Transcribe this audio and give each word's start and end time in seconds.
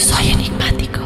Soy 0.00 0.30
enigmático. 0.30 1.00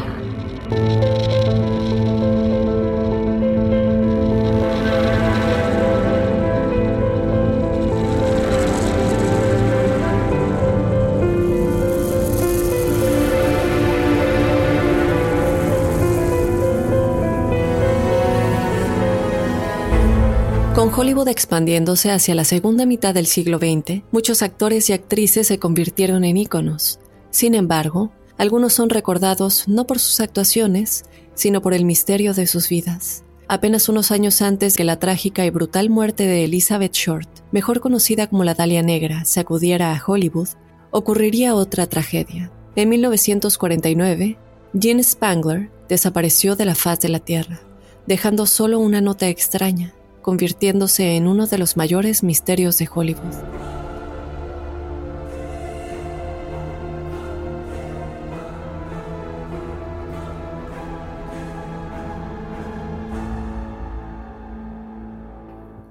Con 20.73 20.93
Hollywood 20.93 21.27
expandiéndose 21.27 22.11
hacia 22.11 22.33
la 22.33 22.45
segunda 22.45 22.85
mitad 22.85 23.13
del 23.13 23.25
siglo 23.25 23.57
XX, 23.57 24.03
muchos 24.11 24.41
actores 24.41 24.89
y 24.89 24.93
actrices 24.93 25.47
se 25.47 25.59
convirtieron 25.59 26.23
en 26.23 26.37
íconos. 26.37 26.99
Sin 27.29 27.55
embargo, 27.55 28.13
algunos 28.37 28.73
son 28.73 28.89
recordados 28.89 29.67
no 29.67 29.87
por 29.87 29.99
sus 29.99 30.19
actuaciones, 30.19 31.05
sino 31.33 31.61
por 31.61 31.73
el 31.73 31.85
misterio 31.85 32.33
de 32.33 32.47
sus 32.47 32.69
vidas. 32.69 33.23
Apenas 33.47 33.89
unos 33.89 34.11
años 34.11 34.41
antes 34.41 34.75
que 34.75 34.83
la 34.83 34.97
trágica 34.97 35.45
y 35.45 35.51
brutal 35.51 35.89
muerte 35.89 36.25
de 36.25 36.45
Elizabeth 36.45 36.93
Short, 36.93 37.29
mejor 37.51 37.79
conocida 37.79 38.27
como 38.27 38.43
la 38.43 38.55
Dalia 38.55 38.81
Negra, 38.81 39.23
sacudiera 39.25 39.93
a 39.93 40.03
Hollywood, 40.03 40.49
ocurriría 40.89 41.53
otra 41.53 41.85
tragedia. 41.87 42.51
En 42.75 42.89
1949, 42.89 44.37
Jean 44.73 45.03
Spangler 45.03 45.69
desapareció 45.87 46.55
de 46.55 46.65
la 46.65 46.75
faz 46.75 46.99
de 47.01 47.09
la 47.09 47.19
Tierra, 47.19 47.61
dejando 48.07 48.47
solo 48.47 48.79
una 48.79 48.99
nota 48.99 49.27
extraña, 49.27 49.93
convirtiéndose 50.21 51.15
en 51.15 51.27
uno 51.27 51.45
de 51.45 51.59
los 51.59 51.77
mayores 51.77 52.23
misterios 52.23 52.77
de 52.77 52.89
Hollywood. 52.93 53.74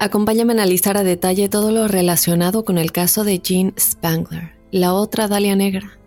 Acompáñame 0.05 0.53
a 0.53 0.57
analizar 0.57 0.99
a 0.99 1.03
detalle 1.03 1.49
todo 1.49 1.73
lo 1.73 1.89
relacionado 1.89 2.63
con 2.67 2.77
el 2.77 2.93
caso 2.93 3.25
de 3.25 3.39
Jean 3.39 3.73
Spangler, 3.81 4.53
la 4.71 4.93
otra 4.93 5.29
Dalia 5.29 5.57
Negra. 5.57 5.99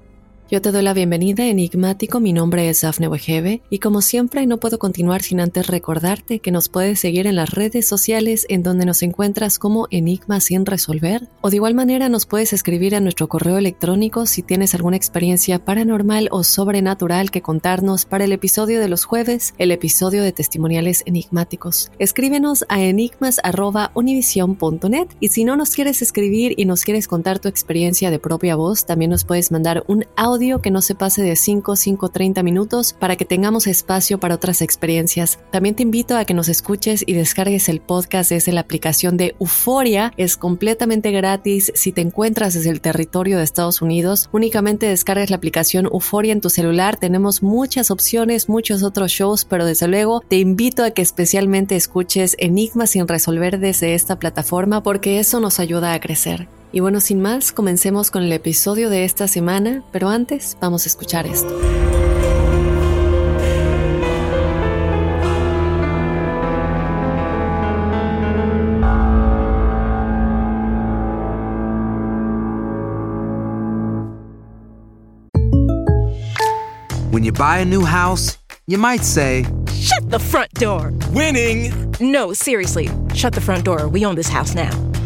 Yo 0.49 0.61
te 0.61 0.71
doy 0.71 0.81
la 0.81 0.93
bienvenida, 0.93 1.45
enigmático. 1.45 2.21
Mi 2.21 2.31
nombre 2.31 2.69
es 2.69 2.85
Afne 2.85 3.09
Wegebe 3.09 3.61
y 3.69 3.79
como 3.79 4.01
siempre 4.01 4.45
no 4.45 4.59
puedo 4.59 4.79
continuar 4.79 5.21
sin 5.21 5.41
antes 5.41 5.67
recordarte 5.67 6.39
que 6.39 6.51
nos 6.51 6.69
puedes 6.69 7.01
seguir 7.01 7.27
en 7.27 7.35
las 7.35 7.49
redes 7.49 7.85
sociales 7.85 8.45
en 8.47 8.63
donde 8.63 8.85
nos 8.85 9.03
encuentras 9.03 9.59
como 9.59 9.87
Enigma 9.91 10.39
sin 10.39 10.65
resolver 10.65 11.27
o 11.41 11.49
de 11.49 11.57
igual 11.57 11.73
manera 11.73 12.07
nos 12.07 12.25
puedes 12.25 12.53
escribir 12.53 12.95
a 12.95 13.01
nuestro 13.01 13.27
correo 13.27 13.57
electrónico 13.57 14.25
si 14.25 14.41
tienes 14.41 14.73
alguna 14.73 14.95
experiencia 14.95 15.59
paranormal 15.59 16.29
o 16.31 16.45
sobrenatural 16.45 17.29
que 17.29 17.41
contarnos 17.41 18.05
para 18.05 18.23
el 18.23 18.31
episodio 18.31 18.79
de 18.79 18.87
los 18.87 19.03
jueves, 19.03 19.53
el 19.57 19.73
episodio 19.73 20.23
de 20.23 20.31
testimoniales 20.31 21.03
enigmáticos. 21.05 21.91
Escríbenos 21.99 22.63
a 22.69 22.81
enigmas@univision.net 22.81 25.07
y 25.19 25.27
si 25.27 25.43
no 25.43 25.57
nos 25.57 25.71
quieres 25.71 26.01
escribir 26.01 26.53
y 26.55 26.63
nos 26.63 26.85
quieres 26.85 27.09
contar 27.09 27.39
tu 27.39 27.49
experiencia 27.49 28.11
de 28.11 28.19
propia 28.19 28.55
voz, 28.55 28.85
también 28.85 29.11
nos 29.11 29.25
puedes 29.25 29.51
mandar 29.51 29.83
un 29.87 30.05
audio 30.15 30.36
que 30.37 30.71
no 30.71 30.81
se 30.81 30.95
pase 30.95 31.23
de 31.23 31.35
5, 31.35 31.75
5, 31.75 32.09
30 32.09 32.43
minutos 32.43 32.93
para 32.93 33.15
que 33.15 33.25
tengamos 33.25 33.65
espacio 33.65 34.19
para 34.19 34.35
otras 34.35 34.61
experiencias. 34.61 35.39
También 35.51 35.75
te 35.75 35.83
invito 35.83 36.15
a 36.15 36.25
que 36.25 36.33
nos 36.33 36.47
escuches 36.47 37.03
y 37.07 37.13
descargues 37.13 37.69
el 37.69 37.81
podcast 37.81 38.29
desde 38.29 38.51
la 38.51 38.61
aplicación 38.61 39.17
de 39.17 39.35
Euforia. 39.39 40.13
Es 40.15 40.37
completamente 40.37 41.11
gratis 41.11 41.71
si 41.73 41.91
te 41.91 42.01
encuentras 42.01 42.53
desde 42.53 42.69
el 42.69 42.81
territorio 42.81 43.37
de 43.37 43.43
Estados 43.43 43.81
Unidos. 43.81 44.29
Únicamente 44.31 44.85
descargues 44.85 45.31
la 45.31 45.37
aplicación 45.37 45.85
Euforia 45.85 46.33
en 46.33 46.41
tu 46.41 46.49
celular. 46.49 46.97
Tenemos 46.97 47.41
muchas 47.41 47.89
opciones, 47.89 48.47
muchos 48.47 48.83
otros 48.83 49.11
shows, 49.11 49.43
pero 49.43 49.65
desde 49.65 49.87
luego 49.87 50.21
te 50.27 50.37
invito 50.37 50.83
a 50.83 50.91
que 50.91 51.01
especialmente 51.01 51.75
escuches 51.75 52.35
Enigmas 52.39 52.91
sin 52.91 53.07
resolver 53.07 53.59
desde 53.59 53.95
esta 53.95 54.19
plataforma 54.19 54.83
porque 54.83 55.19
eso 55.19 55.39
nos 55.39 55.59
ayuda 55.59 55.93
a 55.93 55.99
crecer. 55.99 56.47
Y 56.71 56.81
bueno, 56.81 56.99
sin 56.99 57.21
más, 57.21 57.51
comencemos 57.51 58.11
con 58.11 58.23
el 58.23 58.33
episodio 58.33 58.89
de 58.89 59.05
esta 59.05 59.27
semana, 59.27 59.83
pero 59.91 60.09
antes 60.09 60.57
vamos 60.59 60.85
a 60.85 60.89
escuchar 60.89 61.25
esto. 61.25 61.47
When 77.11 77.23
you 77.23 77.31
buy 77.31 77.59
a 77.59 77.65
new 77.65 77.83
house, 77.83 78.37
you 78.67 78.77
might 78.77 79.03
say, 79.03 79.43
Shut 79.71 80.09
the 80.09 80.19
front 80.19 80.53
door! 80.53 80.93
Winning. 81.13 81.71
No, 81.99 82.33
seriously, 82.33 82.89
shut 83.15 83.33
the 83.33 83.41
front 83.41 83.63
door. 83.63 83.87
We 83.87 84.05
own 84.05 84.15
this 84.15 84.27
house 84.27 84.53
now. 84.53 84.69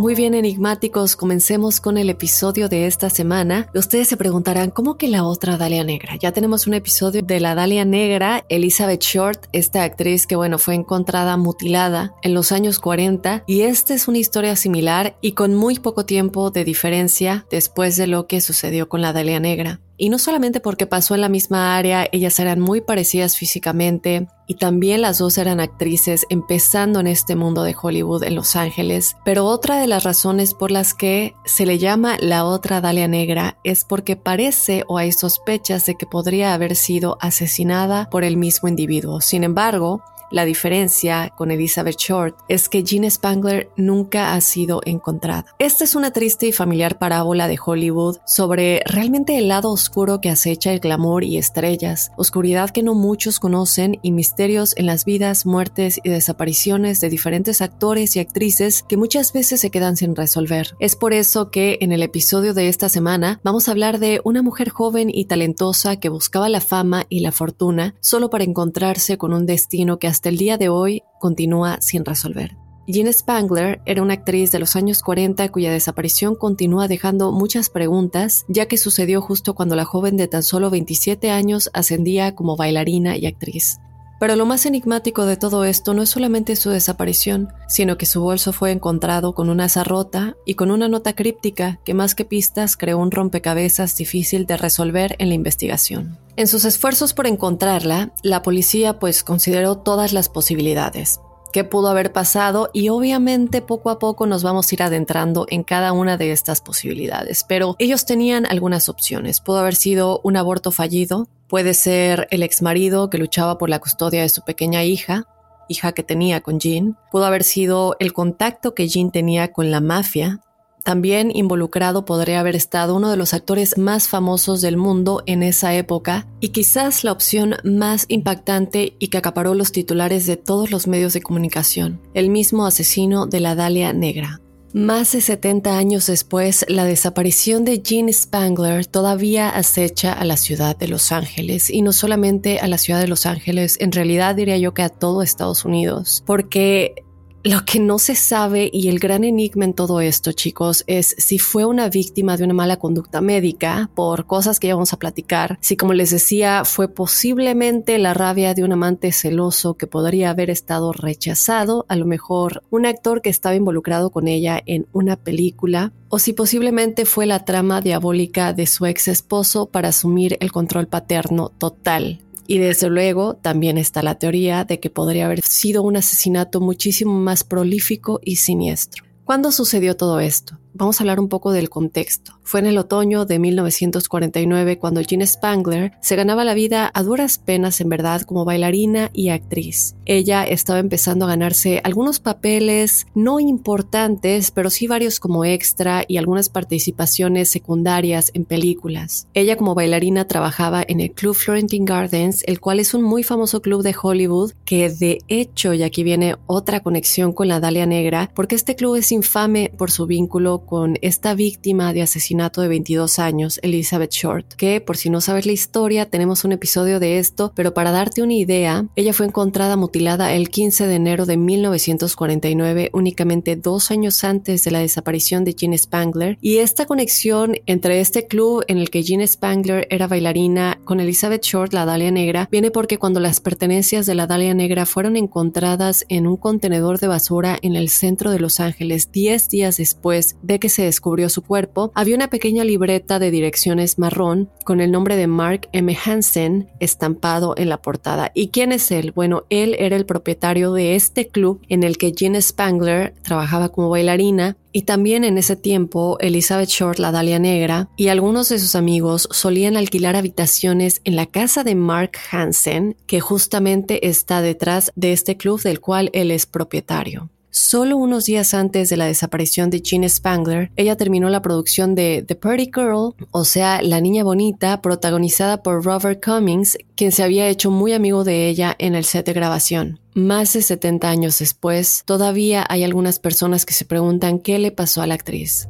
Muy 0.00 0.14
bien, 0.14 0.32
enigmáticos, 0.32 1.14
comencemos 1.14 1.78
con 1.78 1.98
el 1.98 2.08
episodio 2.08 2.70
de 2.70 2.86
esta 2.86 3.10
semana. 3.10 3.68
Ustedes 3.74 4.08
se 4.08 4.16
preguntarán, 4.16 4.70
¿cómo 4.70 4.96
que 4.96 5.08
la 5.08 5.24
otra 5.24 5.58
Dalia 5.58 5.84
Negra? 5.84 6.16
Ya 6.16 6.32
tenemos 6.32 6.66
un 6.66 6.72
episodio 6.72 7.20
de 7.20 7.38
la 7.38 7.54
Dalia 7.54 7.84
Negra, 7.84 8.46
Elizabeth 8.48 9.02
Short, 9.02 9.44
esta 9.52 9.82
actriz 9.82 10.26
que, 10.26 10.36
bueno, 10.36 10.58
fue 10.58 10.74
encontrada 10.74 11.36
mutilada 11.36 12.14
en 12.22 12.32
los 12.32 12.50
años 12.50 12.78
40, 12.78 13.44
y 13.46 13.60
esta 13.60 13.92
es 13.92 14.08
una 14.08 14.16
historia 14.16 14.56
similar 14.56 15.18
y 15.20 15.32
con 15.32 15.54
muy 15.54 15.78
poco 15.78 16.06
tiempo 16.06 16.50
de 16.50 16.64
diferencia 16.64 17.44
después 17.50 17.98
de 17.98 18.06
lo 18.06 18.26
que 18.26 18.40
sucedió 18.40 18.88
con 18.88 19.02
la 19.02 19.12
Dalia 19.12 19.38
Negra. 19.38 19.80
Y 20.02 20.08
no 20.08 20.18
solamente 20.18 20.60
porque 20.60 20.86
pasó 20.86 21.14
en 21.14 21.20
la 21.20 21.28
misma 21.28 21.76
área, 21.76 22.08
ellas 22.10 22.40
eran 22.40 22.58
muy 22.58 22.80
parecidas 22.80 23.36
físicamente 23.36 24.28
y 24.46 24.54
también 24.54 25.02
las 25.02 25.18
dos 25.18 25.36
eran 25.36 25.60
actrices 25.60 26.24
empezando 26.30 27.00
en 27.00 27.06
este 27.06 27.36
mundo 27.36 27.64
de 27.64 27.76
Hollywood 27.78 28.24
en 28.24 28.34
Los 28.34 28.56
Ángeles, 28.56 29.14
pero 29.26 29.44
otra 29.44 29.78
de 29.78 29.86
las 29.86 30.04
razones 30.04 30.54
por 30.54 30.70
las 30.70 30.94
que 30.94 31.34
se 31.44 31.66
le 31.66 31.76
llama 31.76 32.16
la 32.18 32.46
otra 32.46 32.80
Dalia 32.80 33.08
Negra 33.08 33.58
es 33.62 33.84
porque 33.84 34.16
parece 34.16 34.84
o 34.88 34.96
hay 34.96 35.12
sospechas 35.12 35.84
de 35.84 35.96
que 35.96 36.06
podría 36.06 36.54
haber 36.54 36.76
sido 36.76 37.18
asesinada 37.20 38.08
por 38.08 38.24
el 38.24 38.38
mismo 38.38 38.70
individuo. 38.70 39.20
Sin 39.20 39.44
embargo, 39.44 40.02
la 40.30 40.44
diferencia 40.44 41.32
con 41.36 41.50
Elizabeth 41.50 41.96
Short 41.96 42.36
es 42.48 42.68
que 42.68 42.82
Jean 42.82 43.10
Spangler 43.10 43.70
nunca 43.76 44.34
ha 44.34 44.40
sido 44.40 44.80
encontrada. 44.84 45.46
Esta 45.58 45.84
es 45.84 45.94
una 45.94 46.12
triste 46.12 46.46
y 46.46 46.52
familiar 46.52 46.98
parábola 46.98 47.48
de 47.48 47.58
Hollywood 47.64 48.18
sobre 48.26 48.82
realmente 48.86 49.38
el 49.38 49.48
lado 49.48 49.70
oscuro 49.70 50.20
que 50.20 50.30
acecha 50.30 50.72
el 50.72 50.80
glamour 50.80 51.24
y 51.24 51.38
estrellas, 51.38 52.12
oscuridad 52.16 52.70
que 52.70 52.82
no 52.82 52.94
muchos 52.94 53.40
conocen 53.40 53.98
y 54.02 54.12
misterios 54.12 54.74
en 54.76 54.86
las 54.86 55.04
vidas, 55.04 55.46
muertes 55.46 56.00
y 56.02 56.10
desapariciones 56.10 57.00
de 57.00 57.08
diferentes 57.08 57.60
actores 57.60 58.16
y 58.16 58.20
actrices 58.20 58.84
que 58.88 58.96
muchas 58.96 59.32
veces 59.32 59.60
se 59.60 59.70
quedan 59.70 59.96
sin 59.96 60.14
resolver. 60.14 60.74
Es 60.78 60.96
por 60.96 61.12
eso 61.12 61.50
que 61.50 61.78
en 61.80 61.92
el 61.92 62.02
episodio 62.02 62.54
de 62.54 62.68
esta 62.68 62.88
semana 62.88 63.40
vamos 63.42 63.68
a 63.68 63.72
hablar 63.72 63.98
de 63.98 64.20
una 64.24 64.42
mujer 64.42 64.68
joven 64.68 65.10
y 65.12 65.24
talentosa 65.24 65.96
que 65.96 66.08
buscaba 66.08 66.48
la 66.48 66.60
fama 66.60 67.06
y 67.08 67.20
la 67.20 67.32
fortuna 67.32 67.94
solo 68.00 68.30
para 68.30 68.44
encontrarse 68.44 69.18
con 69.18 69.32
un 69.32 69.46
destino 69.46 69.98
que 69.98 70.06
hasta 70.06 70.19
hasta 70.20 70.28
el 70.28 70.36
día 70.36 70.58
de 70.58 70.68
hoy 70.68 71.02
continúa 71.18 71.80
sin 71.80 72.04
resolver. 72.04 72.54
Jean 72.86 73.10
Spangler 73.10 73.80
era 73.86 74.02
una 74.02 74.12
actriz 74.12 74.52
de 74.52 74.58
los 74.58 74.76
años 74.76 75.00
40 75.00 75.48
cuya 75.48 75.72
desaparición 75.72 76.34
continúa 76.34 76.88
dejando 76.88 77.32
muchas 77.32 77.70
preguntas, 77.70 78.44
ya 78.46 78.66
que 78.66 78.76
sucedió 78.76 79.22
justo 79.22 79.54
cuando 79.54 79.76
la 79.76 79.86
joven 79.86 80.18
de 80.18 80.28
tan 80.28 80.42
solo 80.42 80.68
27 80.68 81.30
años 81.30 81.70
ascendía 81.72 82.34
como 82.34 82.54
bailarina 82.54 83.16
y 83.16 83.24
actriz. 83.24 83.78
Pero 84.20 84.36
lo 84.36 84.44
más 84.44 84.66
enigmático 84.66 85.24
de 85.24 85.38
todo 85.38 85.64
esto 85.64 85.94
no 85.94 86.02
es 86.02 86.10
solamente 86.10 86.54
su 86.54 86.68
desaparición, 86.68 87.48
sino 87.66 87.96
que 87.96 88.04
su 88.04 88.20
bolso 88.20 88.52
fue 88.52 88.70
encontrado 88.70 89.34
con 89.34 89.48
una 89.48 89.64
asa 89.64 89.82
rota 89.82 90.36
y 90.44 90.54
con 90.54 90.70
una 90.70 90.88
nota 90.88 91.14
críptica 91.14 91.80
que 91.84 91.94
más 91.94 92.14
que 92.14 92.26
pistas 92.26 92.76
creó 92.76 92.98
un 92.98 93.10
rompecabezas 93.10 93.96
difícil 93.96 94.44
de 94.44 94.58
resolver 94.58 95.16
en 95.18 95.30
la 95.30 95.34
investigación. 95.34 96.18
En 96.36 96.48
sus 96.48 96.66
esfuerzos 96.66 97.14
por 97.14 97.26
encontrarla, 97.26 98.12
la 98.22 98.42
policía 98.42 98.98
pues 98.98 99.24
consideró 99.24 99.78
todas 99.78 100.12
las 100.12 100.28
posibilidades 100.28 101.18
qué 101.52 101.64
pudo 101.64 101.88
haber 101.88 102.12
pasado 102.12 102.70
y 102.72 102.88
obviamente 102.88 103.60
poco 103.60 103.90
a 103.90 103.98
poco 103.98 104.26
nos 104.26 104.42
vamos 104.42 104.70
a 104.70 104.74
ir 104.74 104.82
adentrando 104.82 105.46
en 105.48 105.64
cada 105.64 105.92
una 105.92 106.16
de 106.16 106.32
estas 106.32 106.60
posibilidades. 106.60 107.44
Pero 107.48 107.76
ellos 107.78 108.06
tenían 108.06 108.46
algunas 108.46 108.88
opciones. 108.88 109.40
Pudo 109.40 109.58
haber 109.58 109.74
sido 109.74 110.20
un 110.22 110.36
aborto 110.36 110.70
fallido, 110.70 111.28
puede 111.50 111.74
ser 111.74 112.28
el 112.30 112.42
exmarido 112.42 113.10
que 113.10 113.18
luchaba 113.18 113.58
por 113.58 113.68
la 113.68 113.80
custodia 113.80 114.22
de 114.22 114.28
su 114.28 114.42
pequeña 114.42 114.84
hija, 114.84 115.24
hija 115.68 115.92
que 115.92 116.04
tenía 116.04 116.40
con 116.40 116.60
Jean, 116.60 116.96
pudo 117.10 117.26
haber 117.26 117.44
sido 117.44 117.96
el 117.98 118.12
contacto 118.12 118.74
que 118.74 118.88
Jean 118.88 119.10
tenía 119.10 119.52
con 119.52 119.70
la 119.70 119.80
mafia, 119.80 120.40
también 120.84 121.30
involucrado 121.34 122.04
podría 122.04 122.40
haber 122.40 122.56
estado 122.56 122.96
uno 122.96 123.10
de 123.10 123.16
los 123.16 123.34
actores 123.34 123.76
más 123.76 124.08
famosos 124.08 124.60
del 124.62 124.76
mundo 124.76 125.22
en 125.26 125.42
esa 125.42 125.74
época 125.74 126.26
y 126.40 126.48
quizás 126.50 127.04
la 127.04 127.12
opción 127.12 127.56
más 127.64 128.06
impactante 128.08 128.96
y 128.98 129.08
que 129.08 129.18
acaparó 129.18 129.54
los 129.54 129.72
titulares 129.72 130.26
de 130.26 130.36
todos 130.36 130.70
los 130.70 130.86
medios 130.86 131.12
de 131.12 131.20
comunicación, 131.20 132.00
el 132.14 132.30
mismo 132.30 132.64
asesino 132.64 133.26
de 133.26 133.40
la 133.40 133.54
Dalia 133.54 133.92
Negra. 133.92 134.40
Más 134.72 135.10
de 135.10 135.20
70 135.20 135.76
años 135.76 136.06
después, 136.06 136.64
la 136.68 136.84
desaparición 136.84 137.64
de 137.64 137.82
Jean 137.82 138.12
Spangler 138.12 138.86
todavía 138.86 139.50
acecha 139.50 140.12
a 140.12 140.24
la 140.24 140.36
ciudad 140.36 140.76
de 140.76 140.86
Los 140.86 141.10
Ángeles 141.10 141.70
y 141.70 141.82
no 141.82 141.92
solamente 141.92 142.60
a 142.60 142.68
la 142.68 142.78
ciudad 142.78 143.00
de 143.00 143.08
Los 143.08 143.26
Ángeles, 143.26 143.76
en 143.80 143.90
realidad 143.90 144.36
diría 144.36 144.58
yo 144.58 144.72
que 144.72 144.82
a 144.82 144.88
todo 144.88 145.22
Estados 145.22 145.64
Unidos, 145.64 146.22
porque 146.24 147.04
lo 147.42 147.64
que 147.64 147.80
no 147.80 147.98
se 147.98 148.14
sabe 148.14 148.68
y 148.72 148.88
el 148.88 148.98
gran 148.98 149.24
enigma 149.24 149.64
en 149.64 149.72
todo 149.72 150.00
esto, 150.00 150.32
chicos, 150.32 150.84
es 150.86 151.14
si 151.18 151.38
fue 151.38 151.64
una 151.64 151.88
víctima 151.88 152.36
de 152.36 152.44
una 152.44 152.54
mala 152.54 152.78
conducta 152.78 153.20
médica 153.20 153.90
por 153.94 154.26
cosas 154.26 154.60
que 154.60 154.68
ya 154.68 154.74
vamos 154.74 154.92
a 154.92 154.98
platicar, 154.98 155.58
si 155.60 155.76
como 155.76 155.94
les 155.94 156.10
decía 156.10 156.64
fue 156.64 156.88
posiblemente 156.88 157.98
la 157.98 158.12
rabia 158.12 158.52
de 158.54 158.62
un 158.62 158.72
amante 158.72 159.12
celoso 159.12 159.74
que 159.74 159.86
podría 159.86 160.30
haber 160.30 160.50
estado 160.50 160.92
rechazado, 160.92 161.86
a 161.88 161.96
lo 161.96 162.04
mejor 162.04 162.62
un 162.70 162.84
actor 162.84 163.22
que 163.22 163.30
estaba 163.30 163.54
involucrado 163.54 164.10
con 164.10 164.28
ella 164.28 164.60
en 164.66 164.86
una 164.92 165.16
película, 165.16 165.92
o 166.08 166.18
si 166.18 166.32
posiblemente 166.32 167.06
fue 167.06 167.24
la 167.24 167.44
trama 167.44 167.80
diabólica 167.80 168.52
de 168.52 168.66
su 168.66 168.84
ex 168.84 169.08
esposo 169.08 169.66
para 169.66 169.88
asumir 169.88 170.36
el 170.40 170.52
control 170.52 170.88
paterno 170.88 171.50
total 171.56 172.20
y 172.50 172.58
desde 172.58 172.90
luego 172.90 173.34
también 173.36 173.78
está 173.78 174.02
la 174.02 174.16
teoría 174.16 174.64
de 174.64 174.80
que 174.80 174.90
podría 174.90 175.26
haber 175.26 175.40
sido 175.40 175.84
un 175.84 175.96
asesinato 175.96 176.60
muchísimo 176.60 177.12
más 177.12 177.44
prolífico 177.44 178.18
y 178.24 178.36
siniestro. 178.36 179.04
¿Cuándo 179.24 179.52
sucedió 179.52 179.96
todo 179.96 180.18
esto? 180.18 180.58
Vamos 180.72 181.00
a 181.00 181.02
hablar 181.02 181.18
un 181.18 181.28
poco 181.28 181.52
del 181.52 181.68
contexto. 181.68 182.38
Fue 182.42 182.60
en 182.60 182.66
el 182.66 182.78
otoño 182.78 183.24
de 183.24 183.38
1949 183.38 184.78
cuando 184.78 185.00
Jean 185.00 185.26
Spangler 185.26 185.92
se 186.00 186.16
ganaba 186.16 186.44
la 186.44 186.54
vida 186.54 186.90
a 186.94 187.02
duras 187.02 187.38
penas 187.38 187.80
en 187.80 187.88
verdad 187.88 188.22
como 188.22 188.44
bailarina 188.44 189.10
y 189.12 189.30
actriz. 189.30 189.96
Ella 190.06 190.44
estaba 190.44 190.78
empezando 190.78 191.24
a 191.24 191.28
ganarse 191.28 191.80
algunos 191.84 192.20
papeles 192.20 193.06
no 193.14 193.40
importantes, 193.40 194.50
pero 194.50 194.70
sí 194.70 194.86
varios 194.86 195.20
como 195.20 195.44
extra 195.44 196.04
y 196.06 196.16
algunas 196.16 196.48
participaciones 196.48 197.48
secundarias 197.48 198.30
en 198.34 198.44
películas. 198.44 199.28
Ella 199.34 199.56
como 199.56 199.74
bailarina 199.74 200.26
trabajaba 200.26 200.84
en 200.86 201.00
el 201.00 201.12
Club 201.12 201.34
Florentine 201.34 201.84
Gardens, 201.84 202.44
el 202.46 202.60
cual 202.60 202.80
es 202.80 202.94
un 202.94 203.02
muy 203.02 203.22
famoso 203.22 203.60
club 203.60 203.82
de 203.82 203.94
Hollywood 204.00 204.52
que 204.64 204.88
de 204.90 205.18
hecho, 205.28 205.74
y 205.74 205.82
aquí 205.82 206.02
viene 206.02 206.36
otra 206.46 206.80
conexión 206.80 207.32
con 207.32 207.48
la 207.48 207.60
Dalia 207.60 207.86
Negra, 207.86 208.30
porque 208.34 208.54
este 208.54 208.76
club 208.76 208.96
es 208.96 209.12
infame 209.12 209.72
por 209.76 209.90
su 209.90 210.06
vínculo 210.06 210.59
con 210.66 210.98
esta 211.02 211.34
víctima 211.34 211.92
de 211.92 212.02
asesinato 212.02 212.62
de 212.62 212.68
22 212.68 213.18
años, 213.18 213.58
Elizabeth 213.62 214.12
Short, 214.12 214.54
que 214.54 214.80
por 214.80 214.96
si 214.96 215.10
no 215.10 215.20
sabes 215.20 215.46
la 215.46 215.52
historia, 215.52 216.08
tenemos 216.08 216.44
un 216.44 216.52
episodio 216.52 217.00
de 217.00 217.18
esto, 217.18 217.52
pero 217.54 217.74
para 217.74 217.90
darte 217.90 218.22
una 218.22 218.34
idea, 218.34 218.86
ella 218.96 219.12
fue 219.12 219.26
encontrada 219.26 219.76
mutilada 219.76 220.34
el 220.34 220.48
15 220.48 220.86
de 220.86 220.94
enero 220.94 221.26
de 221.26 221.36
1949, 221.36 222.90
únicamente 222.92 223.56
dos 223.56 223.90
años 223.90 224.24
antes 224.24 224.64
de 224.64 224.70
la 224.70 224.80
desaparición 224.80 225.44
de 225.44 225.54
Jean 225.54 225.76
Spangler, 225.76 226.38
y 226.40 226.58
esta 226.58 226.86
conexión 226.86 227.56
entre 227.66 228.00
este 228.00 228.26
club 228.26 228.64
en 228.68 228.78
el 228.78 228.90
que 228.90 229.02
Jean 229.02 229.26
Spangler 229.26 229.86
era 229.90 230.06
bailarina 230.06 230.80
con 230.84 231.00
Elizabeth 231.00 231.42
Short, 231.42 231.72
la 231.72 231.84
Dalia 231.84 232.10
Negra, 232.10 232.48
viene 232.50 232.70
porque 232.70 232.98
cuando 232.98 233.20
las 233.20 233.40
pertenencias 233.40 234.06
de 234.06 234.14
la 234.14 234.26
Dalia 234.26 234.54
Negra 234.54 234.86
fueron 234.86 235.16
encontradas 235.16 236.04
en 236.08 236.26
un 236.26 236.36
contenedor 236.36 236.98
de 236.98 237.08
basura 237.08 237.58
en 237.62 237.76
el 237.76 237.88
centro 237.88 238.30
de 238.30 238.40
Los 238.40 238.60
Ángeles 238.60 239.10
10 239.12 239.48
días 239.48 239.76
después 239.76 240.36
de 240.52 240.58
que 240.58 240.68
se 240.68 240.82
descubrió 240.82 241.28
su 241.28 241.42
cuerpo, 241.42 241.92
había 241.94 242.16
una 242.16 242.28
pequeña 242.28 242.64
libreta 242.64 243.18
de 243.18 243.30
direcciones 243.30 243.98
marrón 243.98 244.50
con 244.64 244.80
el 244.80 244.90
nombre 244.90 245.16
de 245.16 245.26
Mark 245.26 245.68
M. 245.72 245.96
Hansen 246.04 246.68
estampado 246.80 247.54
en 247.56 247.68
la 247.68 247.82
portada. 247.82 248.32
¿Y 248.34 248.48
quién 248.48 248.72
es 248.72 248.90
él? 248.90 249.12
Bueno, 249.12 249.44
él 249.50 249.76
era 249.78 249.96
el 249.96 250.06
propietario 250.06 250.72
de 250.72 250.96
este 250.96 251.28
club 251.28 251.60
en 251.68 251.82
el 251.82 251.98
que 251.98 252.12
Jean 252.12 252.40
Spangler 252.40 253.14
trabajaba 253.22 253.70
como 253.70 253.90
bailarina 253.90 254.56
y 254.72 254.82
también 254.82 255.24
en 255.24 255.36
ese 255.36 255.56
tiempo, 255.56 256.16
Elizabeth 256.20 256.68
Short, 256.68 256.98
la 256.98 257.10
Dalia 257.10 257.38
Negra, 257.38 257.88
y 257.96 258.08
algunos 258.08 258.48
de 258.48 258.58
sus 258.58 258.76
amigos 258.76 259.28
solían 259.32 259.76
alquilar 259.76 260.14
habitaciones 260.14 261.00
en 261.04 261.16
la 261.16 261.26
casa 261.26 261.64
de 261.64 261.74
Mark 261.74 262.12
Hansen, 262.30 262.96
que 263.06 263.20
justamente 263.20 264.08
está 264.08 264.42
detrás 264.42 264.92
de 264.94 265.12
este 265.12 265.36
club 265.36 265.60
del 265.62 265.80
cual 265.80 266.10
él 266.12 266.30
es 266.30 266.46
propietario. 266.46 267.30
Solo 267.52 267.96
unos 267.96 268.26
días 268.26 268.54
antes 268.54 268.90
de 268.90 268.96
la 268.96 269.06
desaparición 269.06 269.70
de 269.70 269.80
Jean 269.80 270.08
Spangler, 270.08 270.70
ella 270.76 270.96
terminó 270.96 271.28
la 271.30 271.42
producción 271.42 271.96
de 271.96 272.24
The 272.26 272.36
Pretty 272.36 272.70
Girl, 272.72 273.14
o 273.32 273.44
sea, 273.44 273.82
La 273.82 274.00
Niña 274.00 274.22
Bonita, 274.22 274.80
protagonizada 274.80 275.62
por 275.62 275.84
Robert 275.84 276.24
Cummings, 276.24 276.78
quien 276.94 277.10
se 277.10 277.24
había 277.24 277.48
hecho 277.48 277.72
muy 277.72 277.92
amigo 277.92 278.22
de 278.22 278.48
ella 278.48 278.76
en 278.78 278.94
el 278.94 279.04
set 279.04 279.26
de 279.26 279.32
grabación. 279.32 279.98
Más 280.14 280.52
de 280.52 280.62
70 280.62 281.08
años 281.10 281.40
después, 281.40 282.02
todavía 282.04 282.64
hay 282.68 282.84
algunas 282.84 283.18
personas 283.18 283.66
que 283.66 283.74
se 283.74 283.84
preguntan 283.84 284.38
qué 284.38 284.60
le 284.60 284.70
pasó 284.70 285.02
a 285.02 285.08
la 285.08 285.14
actriz. 285.14 285.68